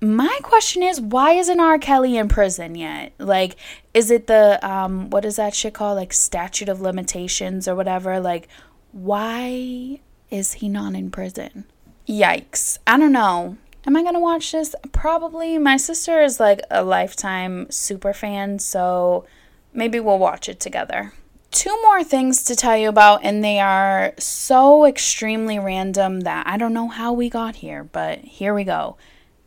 my 0.04 0.38
question 0.42 0.82
is 0.82 1.00
why 1.00 1.32
isn't 1.32 1.60
R. 1.60 1.78
Kelly 1.78 2.16
in 2.16 2.28
prison 2.28 2.74
yet? 2.74 3.12
Like, 3.18 3.56
is 3.92 4.10
it 4.10 4.26
the 4.26 4.64
um 4.66 5.10
what 5.10 5.24
is 5.24 5.36
that 5.36 5.54
shit 5.54 5.74
called? 5.74 5.96
Like 5.96 6.12
statute 6.12 6.68
of 6.68 6.80
limitations 6.80 7.66
or 7.66 7.74
whatever? 7.74 8.20
Like, 8.20 8.48
why 8.92 10.00
is 10.30 10.54
he 10.54 10.68
not 10.68 10.94
in 10.94 11.10
prison? 11.10 11.64
Yikes. 12.08 12.78
I 12.86 12.98
don't 12.98 13.12
know. 13.12 13.56
Am 13.86 13.96
I 13.96 14.02
gonna 14.02 14.20
watch 14.20 14.52
this? 14.52 14.74
Probably. 14.92 15.58
My 15.58 15.76
sister 15.76 16.22
is 16.22 16.40
like 16.40 16.60
a 16.70 16.82
lifetime 16.82 17.70
super 17.70 18.12
fan, 18.12 18.58
so 18.58 19.24
maybe 19.72 20.00
we'll 20.00 20.18
watch 20.18 20.48
it 20.48 20.60
together. 20.60 21.12
Two 21.50 21.76
more 21.82 22.02
things 22.02 22.42
to 22.44 22.56
tell 22.56 22.76
you 22.76 22.88
about, 22.88 23.20
and 23.22 23.44
they 23.44 23.60
are 23.60 24.12
so 24.18 24.84
extremely 24.86 25.58
random 25.58 26.20
that 26.20 26.46
I 26.46 26.56
don't 26.56 26.74
know 26.74 26.88
how 26.88 27.12
we 27.12 27.30
got 27.30 27.56
here, 27.56 27.84
but 27.84 28.18
here 28.20 28.54
we 28.54 28.64
go. 28.64 28.96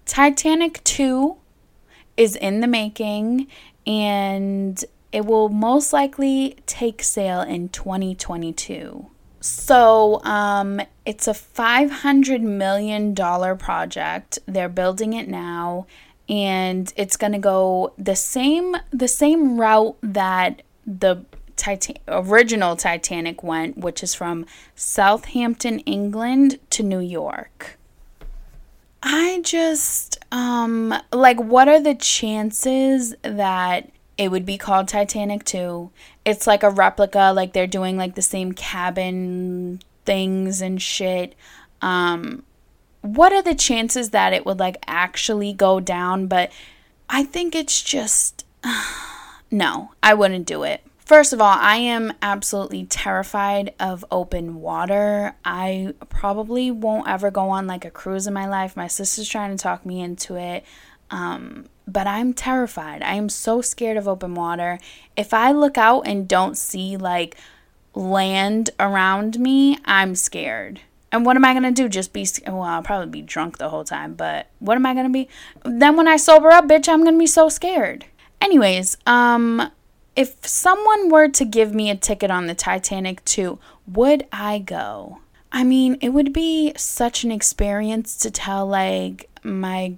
Titanic 0.07 0.83
2 0.83 1.35
is 2.15 2.35
in 2.35 2.61
the 2.61 2.67
making 2.67 3.47
and 3.85 4.83
it 5.11 5.25
will 5.25 5.49
most 5.49 5.93
likely 5.93 6.57
take 6.65 7.03
sale 7.03 7.41
in 7.41 7.69
2022. 7.69 9.07
So, 9.39 10.21
um, 10.23 10.81
it's 11.05 11.27
a 11.27 11.31
$500 11.31 12.41
million 12.41 13.15
project. 13.15 14.39
They're 14.47 14.67
building 14.67 15.13
it 15.13 15.27
now. 15.29 15.85
and 16.29 16.91
it's 16.97 17.15
going 17.15 17.31
to 17.31 17.39
go 17.39 17.93
the 17.97 18.15
same 18.15 18.75
the 18.91 19.07
same 19.07 19.59
route 19.59 19.95
that 20.01 20.61
the 20.85 21.23
Titan- 21.55 21.97
original 22.07 22.75
Titanic 22.75 23.43
went, 23.43 23.77
which 23.77 24.03
is 24.03 24.13
from 24.13 24.45
Southampton, 24.75 25.79
England 25.79 26.59
to 26.71 26.83
New 26.83 26.99
York. 26.99 27.77
I 29.03 29.41
just 29.43 30.17
um 30.31 30.93
like 31.11 31.39
what 31.39 31.67
are 31.67 31.79
the 31.79 31.95
chances 31.95 33.15
that 33.21 33.89
it 34.17 34.31
would 34.31 34.45
be 34.45 34.57
called 34.57 34.87
Titanic 34.87 35.43
2? 35.45 35.91
It's 36.25 36.47
like 36.47 36.63
a 36.63 36.69
replica, 36.69 37.31
like 37.35 37.53
they're 37.53 37.67
doing 37.67 37.97
like 37.97 38.15
the 38.15 38.21
same 38.21 38.53
cabin 38.53 39.81
things 40.05 40.61
and 40.61 40.81
shit. 40.81 41.35
Um 41.81 42.43
what 43.01 43.31
are 43.31 43.43
the 43.43 43.55
chances 43.55 44.09
that 44.09 44.33
it 44.33 44.45
would 44.45 44.59
like 44.59 44.77
actually 44.87 45.53
go 45.53 45.79
down? 45.79 46.27
But 46.27 46.51
I 47.09 47.23
think 47.23 47.55
it's 47.55 47.81
just 47.81 48.45
no, 49.51 49.91
I 50.01 50.13
wouldn't 50.13 50.47
do 50.47 50.63
it. 50.63 50.81
First 51.07 51.31
of 51.31 51.39
all, 51.39 51.57
I 51.57 51.77
am 51.77 52.11
absolutely 52.21 52.83
terrified 52.83 53.73
of 53.79 54.03
open 54.11 54.55
water. 54.55 55.35
I 55.45 55.93
probably 56.09 56.69
won't 56.69 57.07
ever 57.07 57.31
go 57.31 57.47
on 57.49 57.65
like 57.65 57.85
a 57.85 57.89
cruise 57.89 58.27
in 58.27 58.33
my 58.33 58.45
life. 58.45 58.75
My 58.75 58.87
sister's 58.87 59.29
trying 59.29 59.55
to 59.55 59.63
talk 59.63 59.85
me 59.85 60.01
into 60.01 60.35
it. 60.35 60.65
Um, 61.09 61.67
but 61.87 62.07
I'm 62.07 62.33
terrified. 62.33 63.03
I 63.03 63.13
am 63.13 63.29
so 63.29 63.61
scared 63.61 63.95
of 63.95 64.05
open 64.05 64.35
water. 64.35 64.79
If 65.15 65.33
I 65.33 65.53
look 65.53 65.77
out 65.77 66.01
and 66.01 66.27
don't 66.27 66.57
see 66.57 66.97
like 66.97 67.37
land 67.95 68.71
around 68.77 69.39
me, 69.39 69.77
I'm 69.85 70.13
scared. 70.13 70.81
And 71.13 71.25
what 71.25 71.37
am 71.37 71.45
I 71.45 71.53
going 71.53 71.63
to 71.63 71.71
do? 71.71 71.87
Just 71.87 72.11
be, 72.11 72.27
well, 72.45 72.63
I'll 72.63 72.83
probably 72.83 73.07
be 73.07 73.21
drunk 73.21 73.59
the 73.59 73.69
whole 73.69 73.85
time, 73.85 74.15
but 74.15 74.47
what 74.59 74.75
am 74.75 74.85
I 74.85 74.93
going 74.93 75.05
to 75.05 75.13
be? 75.13 75.29
Then 75.63 75.95
when 75.95 76.09
I 76.09 76.17
sober 76.17 76.49
up, 76.49 76.67
bitch, 76.67 76.89
I'm 76.89 77.03
going 77.05 77.15
to 77.15 77.19
be 77.19 77.27
so 77.27 77.47
scared. 77.47 78.03
Anyways, 78.41 78.97
um, 79.07 79.71
if 80.17 80.45
someone 80.45 81.09
were 81.09 81.29
to 81.29 81.45
give 81.45 81.75
me 81.75 81.91
a 81.91 81.95
ticket 81.95 82.31
on 82.31 82.47
the 82.47 82.55
Titanic 82.55 83.23
2, 83.25 83.59
would 83.85 84.25
I 84.31 84.57
go? 84.57 85.19
I 85.51 85.63
mean, 85.63 85.97
it 86.01 86.09
would 86.09 86.33
be 86.33 86.73
such 86.75 87.23
an 87.23 87.31
experience 87.31 88.17
to 88.17 88.31
tell 88.31 88.65
like 88.65 89.29
my 89.43 89.95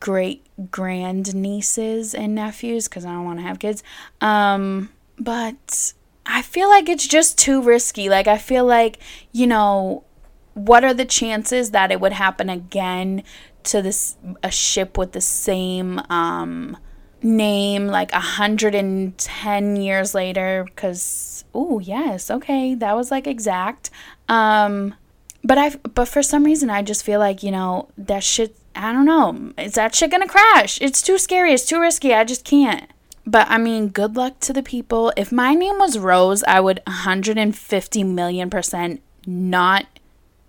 great 0.00 0.46
grand 0.70 1.34
nieces 1.34 2.14
and 2.14 2.34
nephews 2.34 2.88
because 2.88 3.06
I 3.06 3.12
don't 3.12 3.24
want 3.24 3.38
to 3.38 3.44
have 3.46 3.58
kids. 3.58 3.82
Um, 4.20 4.90
but 5.18 5.94
I 6.26 6.42
feel 6.42 6.68
like 6.68 6.90
it's 6.90 7.08
just 7.08 7.38
too 7.38 7.62
risky. 7.62 8.10
Like 8.10 8.28
I 8.28 8.36
feel 8.36 8.66
like, 8.66 8.98
you 9.32 9.46
know, 9.46 10.04
what 10.52 10.84
are 10.84 10.94
the 10.94 11.06
chances 11.06 11.70
that 11.70 11.90
it 11.90 12.00
would 12.00 12.12
happen 12.12 12.50
again 12.50 13.22
to 13.64 13.80
this 13.80 14.16
a 14.42 14.50
ship 14.50 14.98
with 14.98 15.12
the 15.12 15.22
same 15.22 15.98
um 16.10 16.76
name 17.24 17.86
like 17.86 18.12
110 18.12 19.76
years 19.76 20.14
later 20.14 20.64
because 20.64 21.44
oh 21.54 21.78
yes 21.80 22.30
okay 22.30 22.74
that 22.74 22.94
was 22.94 23.10
like 23.10 23.26
exact. 23.26 23.90
Um 24.28 24.94
but 25.42 25.58
i 25.58 25.70
but 25.70 26.06
for 26.06 26.22
some 26.22 26.44
reason 26.44 26.70
i 26.70 26.80
just 26.80 27.04
feel 27.04 27.20
like 27.20 27.42
you 27.42 27.50
know 27.50 27.88
that 27.98 28.24
shit 28.24 28.56
i 28.74 28.94
don't 28.94 29.04
know 29.04 29.52
is 29.58 29.74
that 29.74 29.94
shit 29.94 30.10
gonna 30.10 30.28
crash? 30.28 30.78
It's 30.80 31.02
too 31.02 31.18
scary 31.18 31.52
it's 31.52 31.66
too 31.66 31.80
risky 31.80 32.14
i 32.14 32.24
just 32.24 32.44
can't. 32.44 32.90
But 33.26 33.48
i 33.50 33.58
mean 33.58 33.88
good 33.88 34.16
luck 34.16 34.40
to 34.40 34.52
the 34.52 34.62
people. 34.62 35.12
If 35.16 35.32
my 35.32 35.54
name 35.54 35.78
was 35.78 35.98
rose 35.98 36.44
i 36.44 36.60
would 36.60 36.80
150 36.86 38.04
million 38.04 38.50
percent 38.50 39.02
not 39.26 39.86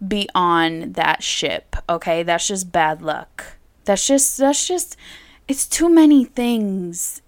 be 0.06 0.28
on 0.36 0.92
that 0.94 1.24
ship 1.24 1.76
okay? 1.90 2.24
That's 2.24 2.48
just 2.48 2.72
bad 2.72 3.02
luck. 3.02 3.58
That's 3.86 4.06
just 4.08 4.38
that's 4.38 4.68
just 4.68 4.98
it's 5.48 5.68
too 5.68 5.90
many 5.90 6.26
things 6.26 7.22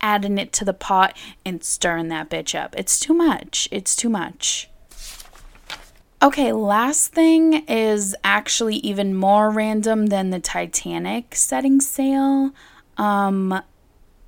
adding 0.00 0.38
it 0.38 0.52
to 0.52 0.64
the 0.64 0.74
pot 0.74 1.16
and 1.44 1.62
stirring 1.62 2.08
that 2.08 2.28
bitch 2.28 2.58
up. 2.58 2.74
It's 2.76 2.98
too 2.98 3.14
much. 3.14 3.68
It's 3.70 3.94
too 3.94 4.08
much. 4.08 4.68
Okay, 6.22 6.52
last 6.52 7.12
thing 7.12 7.64
is 7.66 8.14
actually 8.22 8.76
even 8.76 9.14
more 9.14 9.50
random 9.50 10.06
than 10.06 10.30
the 10.30 10.38
Titanic 10.38 11.34
setting 11.34 11.80
sail. 11.80 12.52
Um, 12.96 13.60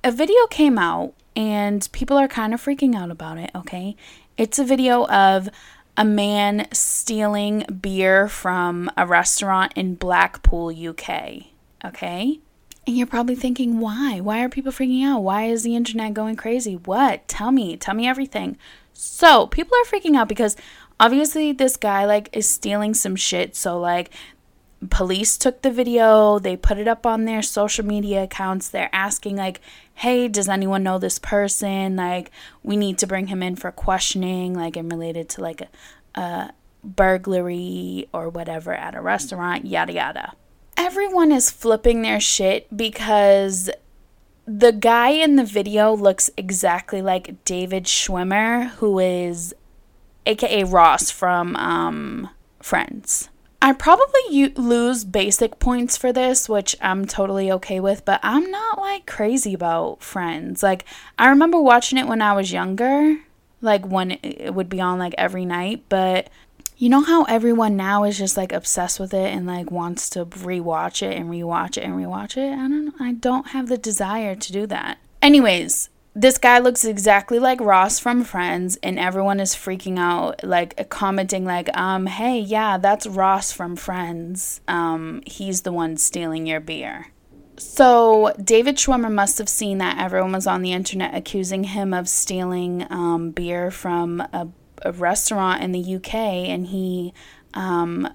a 0.03 0.11
video 0.11 0.45
came 0.47 0.77
out 0.77 1.13
and 1.35 1.87
people 1.91 2.17
are 2.17 2.27
kind 2.27 2.53
of 2.53 2.61
freaking 2.61 2.95
out 2.95 3.11
about 3.11 3.37
it, 3.37 3.51
okay? 3.55 3.95
It's 4.37 4.59
a 4.59 4.65
video 4.65 5.07
of 5.07 5.49
a 5.97 6.03
man 6.03 6.67
stealing 6.73 7.65
beer 7.81 8.27
from 8.27 8.91
a 8.97 9.07
restaurant 9.07 9.71
in 9.77 9.95
Blackpool, 9.95 10.73
UK, 10.75 11.45
okay? 11.85 12.39
And 12.87 12.95
you're 12.95 13.07
probably 13.07 13.35
thinking, 13.35 13.79
why? 13.79 14.19
Why 14.19 14.43
are 14.43 14.49
people 14.49 14.71
freaking 14.71 15.03
out? 15.03 15.23
Why 15.23 15.45
is 15.45 15.63
the 15.63 15.75
internet 15.75 16.13
going 16.13 16.35
crazy? 16.35 16.75
What? 16.75 17.27
Tell 17.27 17.51
me. 17.51 17.77
Tell 17.77 17.95
me 17.95 18.07
everything. 18.07 18.57
So, 18.93 19.47
people 19.47 19.75
are 19.75 19.89
freaking 19.89 20.15
out 20.15 20.29
because 20.29 20.55
obviously 20.99 21.51
this 21.51 21.77
guy 21.77 22.05
like 22.05 22.29
is 22.33 22.47
stealing 22.47 22.93
some 22.93 23.15
shit. 23.15 23.55
So 23.55 23.79
like 23.79 24.11
police 24.89 25.37
took 25.37 25.61
the 25.61 25.71
video, 25.71 26.39
they 26.39 26.55
put 26.55 26.77
it 26.77 26.87
up 26.87 27.05
on 27.05 27.25
their 27.25 27.41
social 27.41 27.85
media 27.85 28.23
accounts. 28.23 28.69
They're 28.69 28.93
asking 28.93 29.35
like, 29.37 29.61
"Hey, 29.95 30.27
does 30.27 30.49
anyone 30.49 30.83
know 30.83 30.99
this 30.99 31.19
person? 31.19 31.95
Like, 31.95 32.31
we 32.63 32.77
need 32.77 32.97
to 32.99 33.07
bring 33.07 33.27
him 33.27 33.41
in 33.41 33.55
for 33.55 33.71
questioning 33.71 34.53
like 34.53 34.75
and 34.75 34.91
related 34.91 35.29
to 35.29 35.41
like 35.41 35.61
a, 35.61 36.19
a 36.19 36.53
burglary 36.83 38.07
or 38.13 38.29
whatever 38.29 38.73
at 38.73 38.95
a 38.95 39.01
restaurant, 39.01 39.65
yada 39.65 39.93
yada." 39.93 40.33
Everyone 40.77 41.31
is 41.31 41.51
flipping 41.51 42.01
their 42.01 42.19
shit 42.19 42.75
because 42.75 43.69
the 44.45 44.71
guy 44.71 45.09
in 45.09 45.35
the 45.35 45.43
video 45.43 45.95
looks 45.95 46.29
exactly 46.37 47.01
like 47.01 47.43
David 47.45 47.85
Schwimmer, 47.85 48.69
who 48.71 48.99
is 48.99 49.55
aka 50.25 50.63
Ross 50.63 51.09
from 51.11 51.55
um, 51.55 52.29
Friends. 52.61 53.29
I 53.61 53.73
probably 53.73 54.21
u- 54.29 54.51
lose 54.55 55.03
basic 55.03 55.57
points 55.59 55.97
for 55.97 56.13
this, 56.13 56.47
which 56.47 56.75
I'm 56.81 57.05
totally 57.05 57.51
okay 57.53 57.79
with, 57.79 58.05
but 58.05 58.19
I'm 58.21 58.51
not 58.51 58.77
like 58.77 59.07
crazy 59.07 59.55
about 59.55 60.03
Friends. 60.03 60.61
Like, 60.61 60.85
I 61.17 61.29
remember 61.29 61.59
watching 61.59 61.97
it 61.97 62.07
when 62.07 62.21
I 62.21 62.33
was 62.33 62.51
younger, 62.51 63.17
like 63.61 63.85
when 63.87 64.11
it 64.21 64.53
would 64.53 64.69
be 64.69 64.81
on 64.81 64.99
like 64.99 65.15
every 65.17 65.45
night, 65.45 65.83
but 65.89 66.29
you 66.77 66.89
know 66.89 67.01
how 67.01 67.23
everyone 67.23 67.75
now 67.75 68.03
is 68.03 68.17
just 68.17 68.37
like 68.37 68.51
obsessed 68.51 68.99
with 68.99 69.13
it 69.13 69.33
and 69.33 69.45
like 69.47 69.71
wants 69.71 70.09
to 70.11 70.25
rewatch 70.25 71.01
it 71.01 71.17
and 71.17 71.29
rewatch 71.29 71.77
it 71.77 71.83
and 71.83 71.93
rewatch 71.93 72.37
it? 72.37 72.51
I 72.51 72.67
don't. 72.67 73.01
I 73.01 73.13
don't 73.13 73.47
have 73.47 73.67
the 73.67 73.77
desire 73.77 74.35
to 74.35 74.51
do 74.51 74.67
that. 74.67 74.97
Anyways, 75.21 75.89
this 76.13 76.37
guy 76.37 76.59
looks 76.59 76.85
exactly 76.85 77.39
like 77.39 77.59
Ross 77.59 77.99
from 77.99 78.23
Friends, 78.23 78.77
and 78.81 78.97
everyone 78.97 79.41
is 79.41 79.53
freaking 79.53 79.99
out, 79.99 80.43
like 80.43 80.89
commenting, 80.89 81.43
like, 81.43 81.75
um, 81.77 82.05
hey, 82.05 82.39
yeah, 82.39 82.77
that's 82.77 83.05
Ross 83.05 83.51
from 83.51 83.75
Friends. 83.75 84.61
Um, 84.67 85.21
he's 85.25 85.63
the 85.63 85.73
one 85.73 85.97
stealing 85.97 86.47
your 86.47 86.61
beer. 86.61 87.07
So 87.57 88.33
David 88.41 88.77
Schwimmer 88.77 89.11
must 89.11 89.37
have 89.39 89.49
seen 89.49 89.77
that 89.79 89.97
everyone 89.97 90.31
was 90.31 90.47
on 90.47 90.61
the 90.61 90.73
internet 90.73 91.15
accusing 91.15 91.65
him 91.65 91.93
of 91.93 92.07
stealing 92.07 92.85
um, 92.89 93.31
beer 93.31 93.71
from 93.71 94.21
a 94.21 94.47
a 94.85 94.91
restaurant 94.91 95.61
in 95.63 95.71
the 95.71 95.95
UK 95.95 96.13
and 96.13 96.67
he 96.67 97.13
um, 97.53 98.07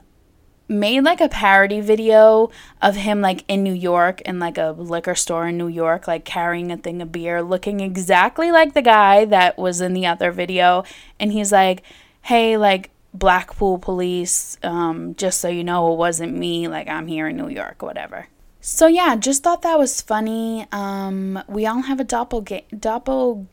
made 0.70 1.02
like 1.02 1.20
a 1.20 1.28
parody 1.28 1.80
video 1.80 2.48
of 2.80 2.94
him 2.94 3.20
like 3.20 3.44
in 3.48 3.64
New 3.64 3.74
York 3.74 4.20
in 4.22 4.38
like 4.38 4.56
a 4.56 4.70
liquor 4.78 5.16
store 5.16 5.48
in 5.48 5.58
New 5.58 5.66
York 5.66 6.06
like 6.06 6.24
carrying 6.24 6.70
a 6.70 6.76
thing 6.76 7.02
of 7.02 7.10
beer 7.10 7.42
looking 7.42 7.80
exactly 7.80 8.52
like 8.52 8.72
the 8.72 8.80
guy 8.80 9.24
that 9.24 9.58
was 9.58 9.80
in 9.80 9.94
the 9.94 10.06
other 10.06 10.30
video. 10.30 10.84
And 11.18 11.32
he's 11.32 11.50
like 11.50 11.82
hey 12.22 12.56
like 12.56 12.90
Blackpool 13.12 13.78
police 13.78 14.56
um, 14.62 15.16
just 15.16 15.40
so 15.40 15.48
you 15.48 15.64
know 15.64 15.92
it 15.92 15.96
wasn't 15.96 16.36
me 16.36 16.68
like 16.68 16.86
I'm 16.88 17.08
here 17.08 17.26
in 17.26 17.36
New 17.36 17.48
York 17.48 17.82
whatever. 17.82 18.28
So 18.60 18.86
yeah 18.86 19.16
just 19.16 19.42
thought 19.42 19.62
that 19.62 19.76
was 19.76 20.00
funny. 20.00 20.68
Um, 20.70 21.42
we 21.48 21.66
all 21.66 21.82
have 21.82 21.98
a 21.98 22.04
doppelga- 22.04 22.78
doppelganger 22.78 23.48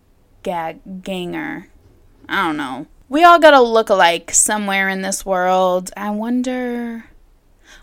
I 2.30 2.46
don't 2.46 2.58
know 2.58 2.86
we 3.10 3.24
all 3.24 3.40
got 3.40 3.54
a 3.54 3.62
look-alike 3.62 4.32
somewhere 4.32 4.90
in 4.90 5.02
this 5.02 5.26
world. 5.26 5.92
I 5.96 6.10
wonder. 6.10 7.06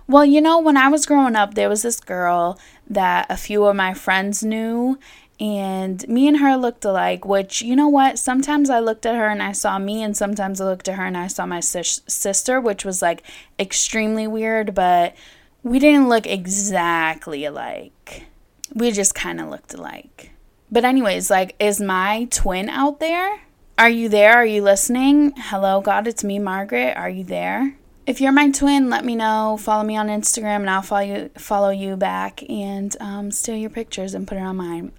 Well, 0.06 0.24
you 0.24 0.40
know, 0.40 0.58
when 0.58 0.76
I 0.76 0.88
was 0.88 1.06
growing 1.06 1.34
up, 1.34 1.54
there 1.54 1.68
was 1.68 1.82
this 1.82 2.00
girl 2.00 2.58
that 2.88 3.26
a 3.30 3.36
few 3.36 3.64
of 3.64 3.74
my 3.74 3.94
friends 3.94 4.42
knew, 4.42 4.98
and 5.40 6.06
me 6.06 6.28
and 6.28 6.38
her 6.38 6.56
looked 6.56 6.84
alike. 6.84 7.24
Which, 7.24 7.62
you 7.62 7.74
know 7.74 7.88
what? 7.88 8.18
Sometimes 8.18 8.68
I 8.68 8.80
looked 8.80 9.06
at 9.06 9.14
her 9.14 9.28
and 9.28 9.42
I 9.42 9.52
saw 9.52 9.78
me, 9.78 10.02
and 10.02 10.14
sometimes 10.14 10.60
I 10.60 10.66
looked 10.66 10.88
at 10.88 10.96
her 10.96 11.06
and 11.06 11.16
I 11.16 11.26
saw 11.26 11.46
my 11.46 11.60
sis- 11.60 12.02
sister, 12.06 12.60
which 12.60 12.84
was 12.84 13.00
like 13.00 13.22
extremely 13.58 14.26
weird, 14.26 14.74
but 14.74 15.14
we 15.62 15.78
didn't 15.78 16.10
look 16.10 16.26
exactly 16.26 17.46
alike. 17.46 18.26
We 18.74 18.92
just 18.92 19.14
kind 19.14 19.40
of 19.40 19.48
looked 19.48 19.72
alike. 19.72 20.32
But, 20.70 20.84
anyways, 20.84 21.30
like, 21.30 21.54
is 21.58 21.80
my 21.80 22.26
twin 22.30 22.68
out 22.68 23.00
there? 23.00 23.40
Are 23.76 23.90
you 23.90 24.08
there? 24.08 24.34
Are 24.34 24.46
you 24.46 24.62
listening? 24.62 25.32
Hello, 25.36 25.80
God, 25.80 26.06
it's 26.06 26.22
me, 26.22 26.38
Margaret. 26.38 26.96
Are 26.96 27.10
you 27.10 27.24
there? 27.24 27.76
if 28.06 28.20
you're 28.20 28.32
my 28.32 28.50
twin, 28.50 28.90
let 28.90 29.04
me 29.04 29.16
know. 29.16 29.56
Follow 29.58 29.82
me 29.82 29.96
on 29.96 30.08
Instagram 30.08 30.60
and 30.60 30.70
I'll 30.70 30.82
follow 30.82 31.00
you, 31.00 31.30
follow 31.38 31.70
you 31.70 31.96
back 31.96 32.42
and 32.50 32.94
um, 33.00 33.30
steal 33.30 33.56
your 33.56 33.70
pictures 33.70 34.14
and 34.14 34.28
put 34.28 34.36
it 34.36 34.42
on 34.42 34.56
mine. 34.56 34.92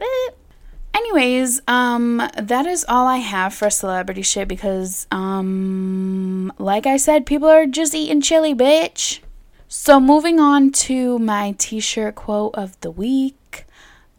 Anyways, 0.93 1.61
um, 1.67 2.17
that 2.37 2.65
is 2.65 2.85
all 2.87 3.05
I 3.05 3.17
have 3.17 3.53
for 3.53 3.69
celebrity 3.69 4.21
shit 4.21 4.47
because, 4.47 5.07
um, 5.11 6.51
like 6.57 6.87
I 6.87 6.97
said, 6.97 7.25
people 7.25 7.49
are 7.49 7.65
just 7.65 7.93
eating 7.93 8.21
chili, 8.21 8.55
bitch. 8.55 9.19
So 9.67 9.99
moving 9.99 10.39
on 10.39 10.71
to 10.71 11.19
my 11.19 11.53
t-shirt 11.57 12.15
quote 12.15 12.55
of 12.55 12.79
the 12.81 12.91
week. 12.91 13.65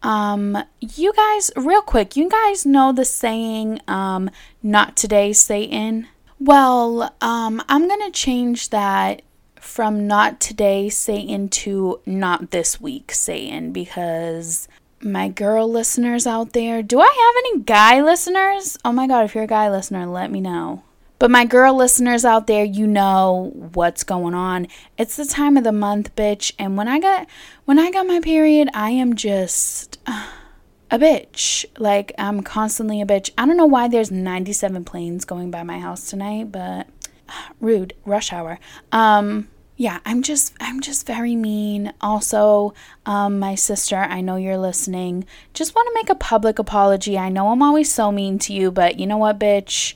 Um, 0.06 0.56
you 0.78 1.12
guys, 1.14 1.50
real 1.56 1.82
quick, 1.82 2.14
you 2.16 2.28
guys 2.28 2.64
know 2.64 2.92
the 2.92 3.04
saying, 3.04 3.80
um, 3.88 4.30
not 4.62 4.96
today, 4.96 5.32
Satan? 5.32 6.06
Well, 6.38 7.12
um, 7.20 7.60
I'm 7.68 7.88
gonna 7.88 8.12
change 8.12 8.70
that 8.70 9.22
from 9.60 10.06
not 10.06 10.38
today, 10.38 10.88
Satan, 10.90 11.48
to 11.48 12.00
not 12.06 12.52
this 12.52 12.80
week, 12.80 13.10
Satan, 13.10 13.72
because 13.72 14.68
my 15.02 15.28
girl 15.28 15.68
listeners 15.68 16.24
out 16.24 16.52
there, 16.52 16.84
do 16.84 17.00
I 17.00 17.06
have 17.06 17.44
any 17.44 17.64
guy 17.64 18.00
listeners? 18.00 18.78
Oh 18.84 18.92
my 18.92 19.08
god, 19.08 19.24
if 19.24 19.34
you're 19.34 19.42
a 19.42 19.48
guy 19.48 19.68
listener, 19.68 20.06
let 20.06 20.30
me 20.30 20.40
know. 20.40 20.84
But 21.18 21.30
my 21.30 21.44
girl 21.44 21.74
listeners 21.74 22.24
out 22.24 22.46
there, 22.46 22.64
you 22.64 22.86
know 22.86 23.52
what's 23.72 24.04
going 24.04 24.34
on. 24.34 24.68
It's 24.98 25.16
the 25.16 25.24
time 25.24 25.56
of 25.56 25.64
the 25.64 25.72
month, 25.72 26.14
bitch, 26.14 26.52
and 26.58 26.76
when 26.76 26.88
I 26.88 26.98
got 27.00 27.26
when 27.64 27.78
I 27.78 27.90
got 27.90 28.06
my 28.06 28.20
period, 28.20 28.68
I 28.74 28.90
am 28.90 29.16
just 29.16 29.98
uh, 30.06 30.26
a 30.90 30.98
bitch. 30.98 31.64
Like 31.78 32.12
I'm 32.18 32.42
constantly 32.42 33.00
a 33.00 33.06
bitch. 33.06 33.30
I 33.38 33.46
don't 33.46 33.56
know 33.56 33.66
why 33.66 33.88
there's 33.88 34.10
97 34.10 34.84
planes 34.84 35.24
going 35.24 35.50
by 35.50 35.62
my 35.62 35.78
house 35.78 36.10
tonight, 36.10 36.52
but 36.52 36.86
uh, 37.28 37.32
rude 37.60 37.94
rush 38.04 38.32
hour. 38.32 38.58
Um 38.92 39.48
yeah, 39.78 40.00
I'm 40.06 40.22
just 40.22 40.54
I'm 40.58 40.80
just 40.80 41.06
very 41.06 41.36
mean. 41.36 41.92
Also, 42.00 42.72
um, 43.04 43.38
my 43.38 43.54
sister, 43.54 43.96
I 43.96 44.22
know 44.22 44.36
you're 44.36 44.56
listening. 44.56 45.26
Just 45.52 45.74
want 45.74 45.86
to 45.88 45.94
make 45.94 46.08
a 46.08 46.14
public 46.14 46.58
apology. 46.58 47.18
I 47.18 47.28
know 47.28 47.48
I'm 47.48 47.62
always 47.62 47.92
so 47.92 48.10
mean 48.10 48.38
to 48.40 48.54
you, 48.54 48.70
but 48.70 48.98
you 48.98 49.06
know 49.06 49.18
what, 49.18 49.38
bitch? 49.38 49.94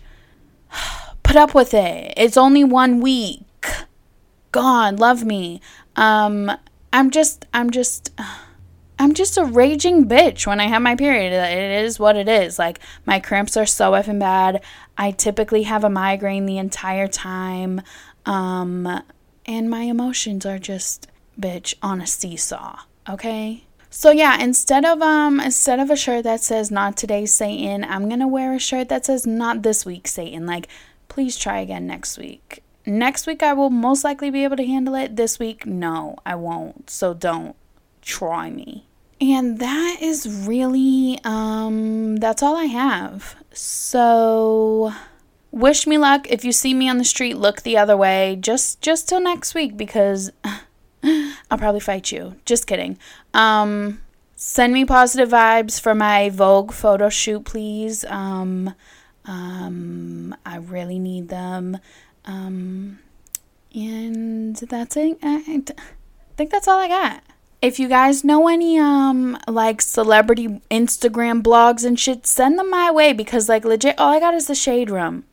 Put 1.30 1.36
up 1.36 1.54
with 1.54 1.74
it. 1.74 2.14
It's 2.16 2.36
only 2.36 2.64
one 2.64 3.00
week. 3.00 3.64
God, 4.50 4.98
love 4.98 5.24
me. 5.24 5.60
Um, 5.94 6.50
I'm 6.92 7.12
just 7.12 7.46
I'm 7.54 7.70
just 7.70 8.10
I'm 8.98 9.14
just 9.14 9.38
a 9.38 9.44
raging 9.44 10.08
bitch 10.08 10.44
when 10.44 10.58
I 10.58 10.66
have 10.66 10.82
my 10.82 10.96
period. 10.96 11.32
It 11.32 11.84
is 11.84 12.00
what 12.00 12.16
it 12.16 12.28
is. 12.28 12.58
Like 12.58 12.80
my 13.06 13.20
cramps 13.20 13.56
are 13.56 13.64
so 13.64 13.92
effing 13.92 14.18
bad. 14.18 14.60
I 14.98 15.12
typically 15.12 15.62
have 15.62 15.84
a 15.84 15.88
migraine 15.88 16.46
the 16.46 16.58
entire 16.58 17.06
time. 17.06 17.82
Um 18.26 19.00
and 19.46 19.70
my 19.70 19.82
emotions 19.82 20.44
are 20.44 20.58
just 20.58 21.06
bitch 21.40 21.74
on 21.80 22.00
a 22.00 22.08
seesaw, 22.08 22.80
okay? 23.08 23.66
So 23.88 24.10
yeah, 24.10 24.36
instead 24.40 24.84
of 24.84 25.00
um 25.00 25.38
instead 25.38 25.78
of 25.78 25.90
a 25.90 25.96
shirt 25.96 26.24
that 26.24 26.40
says 26.40 26.72
not 26.72 26.96
today 26.96 27.24
Satan, 27.24 27.84
I'm 27.84 28.10
to 28.18 28.26
wear 28.26 28.52
a 28.52 28.58
shirt 28.58 28.88
that 28.88 29.04
says 29.04 29.28
not 29.28 29.62
this 29.62 29.86
week 29.86 30.08
Satan. 30.08 30.44
Like 30.44 30.66
please 31.11 31.37
try 31.37 31.59
again 31.59 31.87
next 31.87 32.16
week. 32.16 32.62
Next 32.87 33.27
week 33.27 33.42
I 33.42 33.53
will 33.53 33.68
most 33.68 34.05
likely 34.05 34.31
be 34.31 34.44
able 34.44 34.57
to 34.57 34.64
handle 34.64 34.94
it. 34.94 35.16
This 35.16 35.38
week 35.38 35.66
no, 35.66 36.16
I 36.25 36.37
won't. 36.37 36.88
So 36.88 37.12
don't 37.12 37.55
try 38.01 38.49
me. 38.49 38.87
And 39.20 39.59
that 39.59 39.99
is 40.01 40.46
really 40.49 41.20
um 41.25 42.16
that's 42.16 42.42
all 42.42 42.57
I 42.57 42.64
have. 42.64 43.37
So 43.53 44.94
wish 45.51 45.87
me 45.87 45.99
luck. 45.99 46.27
If 46.31 46.44
you 46.44 46.53
see 46.53 46.73
me 46.73 46.88
on 46.88 46.96
the 46.96 47.05
street, 47.05 47.35
look 47.35 47.62
the 47.62 47.77
other 47.77 47.96
way. 47.96 48.38
Just 48.40 48.81
just 48.81 49.09
till 49.09 49.20
next 49.20 49.55
week 49.55 49.77
because 49.77 50.31
I'll 51.05 51.59
probably 51.59 51.81
fight 51.81 52.11
you. 52.11 52.37
Just 52.46 52.66
kidding. 52.66 52.99
Um 53.35 54.01
send 54.37 54.73
me 54.73 54.87
positive 54.87 55.29
vibes 55.29 55.79
for 55.79 55.94
my 55.94 56.31
Vogue 56.31 56.73
photo 56.73 57.11
shoot, 57.11 57.44
please. 57.44 58.07
Um 58.07 58.75
um 59.24 60.35
I 60.44 60.56
really 60.56 60.98
need 60.98 61.28
them. 61.28 61.78
Um 62.24 62.98
and 63.74 64.56
that's 64.56 64.96
it. 64.96 65.18
I 65.22 65.40
think 66.37 66.50
that's 66.50 66.68
all 66.68 66.78
I 66.78 66.88
got. 66.88 67.22
If 67.62 67.78
you 67.78 67.88
guys 67.88 68.24
know 68.24 68.48
any 68.48 68.78
um 68.78 69.38
like 69.46 69.83
celebrity 69.83 70.61
Instagram 70.70 71.42
blogs 71.42 71.85
and 71.85 71.98
shit, 71.98 72.26
send 72.26 72.59
them 72.59 72.70
my 72.70 72.90
way 72.90 73.12
because 73.12 73.48
like 73.48 73.64
legit 73.64 73.98
all 73.98 74.12
I 74.12 74.20
got 74.20 74.35
is 74.35 74.46
the 74.46 74.54
shade 74.54 74.90
room. 74.90 75.24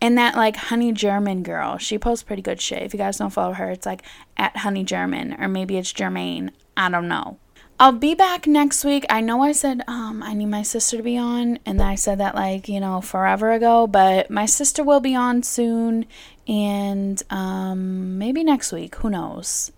And 0.00 0.16
that 0.18 0.36
like 0.36 0.56
Honey 0.56 0.92
German 0.92 1.42
girl, 1.42 1.78
she 1.78 1.98
posts 1.98 2.22
pretty 2.22 2.42
good 2.42 2.60
shit. 2.60 2.82
If 2.82 2.92
you 2.92 2.98
guys 2.98 3.18
don't 3.18 3.30
follow 3.30 3.52
her, 3.54 3.70
it's 3.70 3.86
like 3.86 4.02
at 4.36 4.58
Honey 4.58 4.84
German 4.84 5.34
or 5.40 5.48
maybe 5.48 5.76
it's 5.76 5.92
Germaine. 5.92 6.52
I 6.76 6.88
don't 6.88 7.08
know. 7.08 7.38
I'll 7.82 7.90
be 7.90 8.14
back 8.14 8.46
next 8.46 8.84
week. 8.84 9.04
I 9.10 9.20
know 9.20 9.42
I 9.42 9.50
said 9.50 9.82
um 9.88 10.22
I 10.22 10.34
need 10.34 10.46
my 10.46 10.62
sister 10.62 10.98
to 10.98 11.02
be 11.02 11.18
on 11.18 11.58
and 11.66 11.82
I 11.82 11.96
said 11.96 12.18
that 12.18 12.36
like, 12.36 12.68
you 12.68 12.78
know, 12.78 13.00
forever 13.00 13.50
ago, 13.50 13.88
but 13.88 14.30
my 14.30 14.46
sister 14.46 14.84
will 14.84 15.00
be 15.00 15.16
on 15.16 15.42
soon 15.42 16.06
and 16.46 17.20
um 17.28 18.18
maybe 18.18 18.44
next 18.44 18.70
week, 18.70 18.94
who 18.94 19.10
knows. 19.10 19.72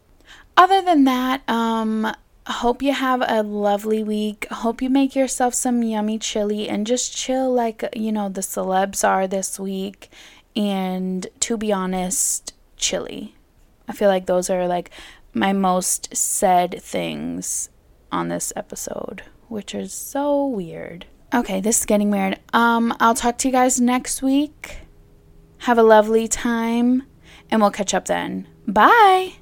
Other 0.55 0.83
than 0.83 1.05
that, 1.05 1.49
um 1.49 2.15
hope 2.47 2.83
you 2.83 2.93
have 2.93 3.25
a 3.27 3.43
lovely 3.43 4.05
week. 4.05 4.47
Hope 4.51 4.83
you 4.83 4.91
make 4.91 5.17
yourself 5.17 5.55
some 5.55 5.83
yummy 5.83 6.19
chili 6.19 6.69
and 6.69 6.87
just 6.87 7.17
chill 7.17 7.51
like, 7.51 7.89
you 7.97 8.13
know, 8.13 8.29
the 8.29 8.43
celebs 8.43 9.03
are 9.03 9.27
this 9.27 9.59
week. 9.59 10.11
And 10.55 11.27
to 11.41 11.57
be 11.57 11.73
honest, 11.73 12.53
chili. 12.77 13.35
I 13.89 13.95
feel 13.95 14.11
like 14.11 14.27
those 14.27 14.51
are 14.51 14.69
like 14.69 14.91
my 15.33 15.55
most 15.55 16.15
said 16.15 16.83
things 16.83 17.71
on 18.15 18.29
this 18.29 18.53
episode, 18.57 19.23
which 19.49 19.75
is 19.75 19.93
so 19.93 20.47
weird. 20.47 21.07
Okay, 21.35 21.61
this 21.61 21.81
is 21.81 21.87
getting 21.87 22.11
weird. 22.11 22.39
Um, 22.53 22.95
I'll 23.01 23.15
talk 23.15 23.39
to 23.39 23.49
you 23.49 23.53
guys 23.53 23.81
next 23.81 24.23
week. 24.23 24.79
Have 25.59 25.79
a 25.79 25.83
lovely 25.83 26.29
time, 26.29 27.03
and 27.51 27.61
we'll 27.61 27.71
catch 27.71 27.93
up 27.93 28.07
then. 28.07 28.47
Bye. 28.67 29.35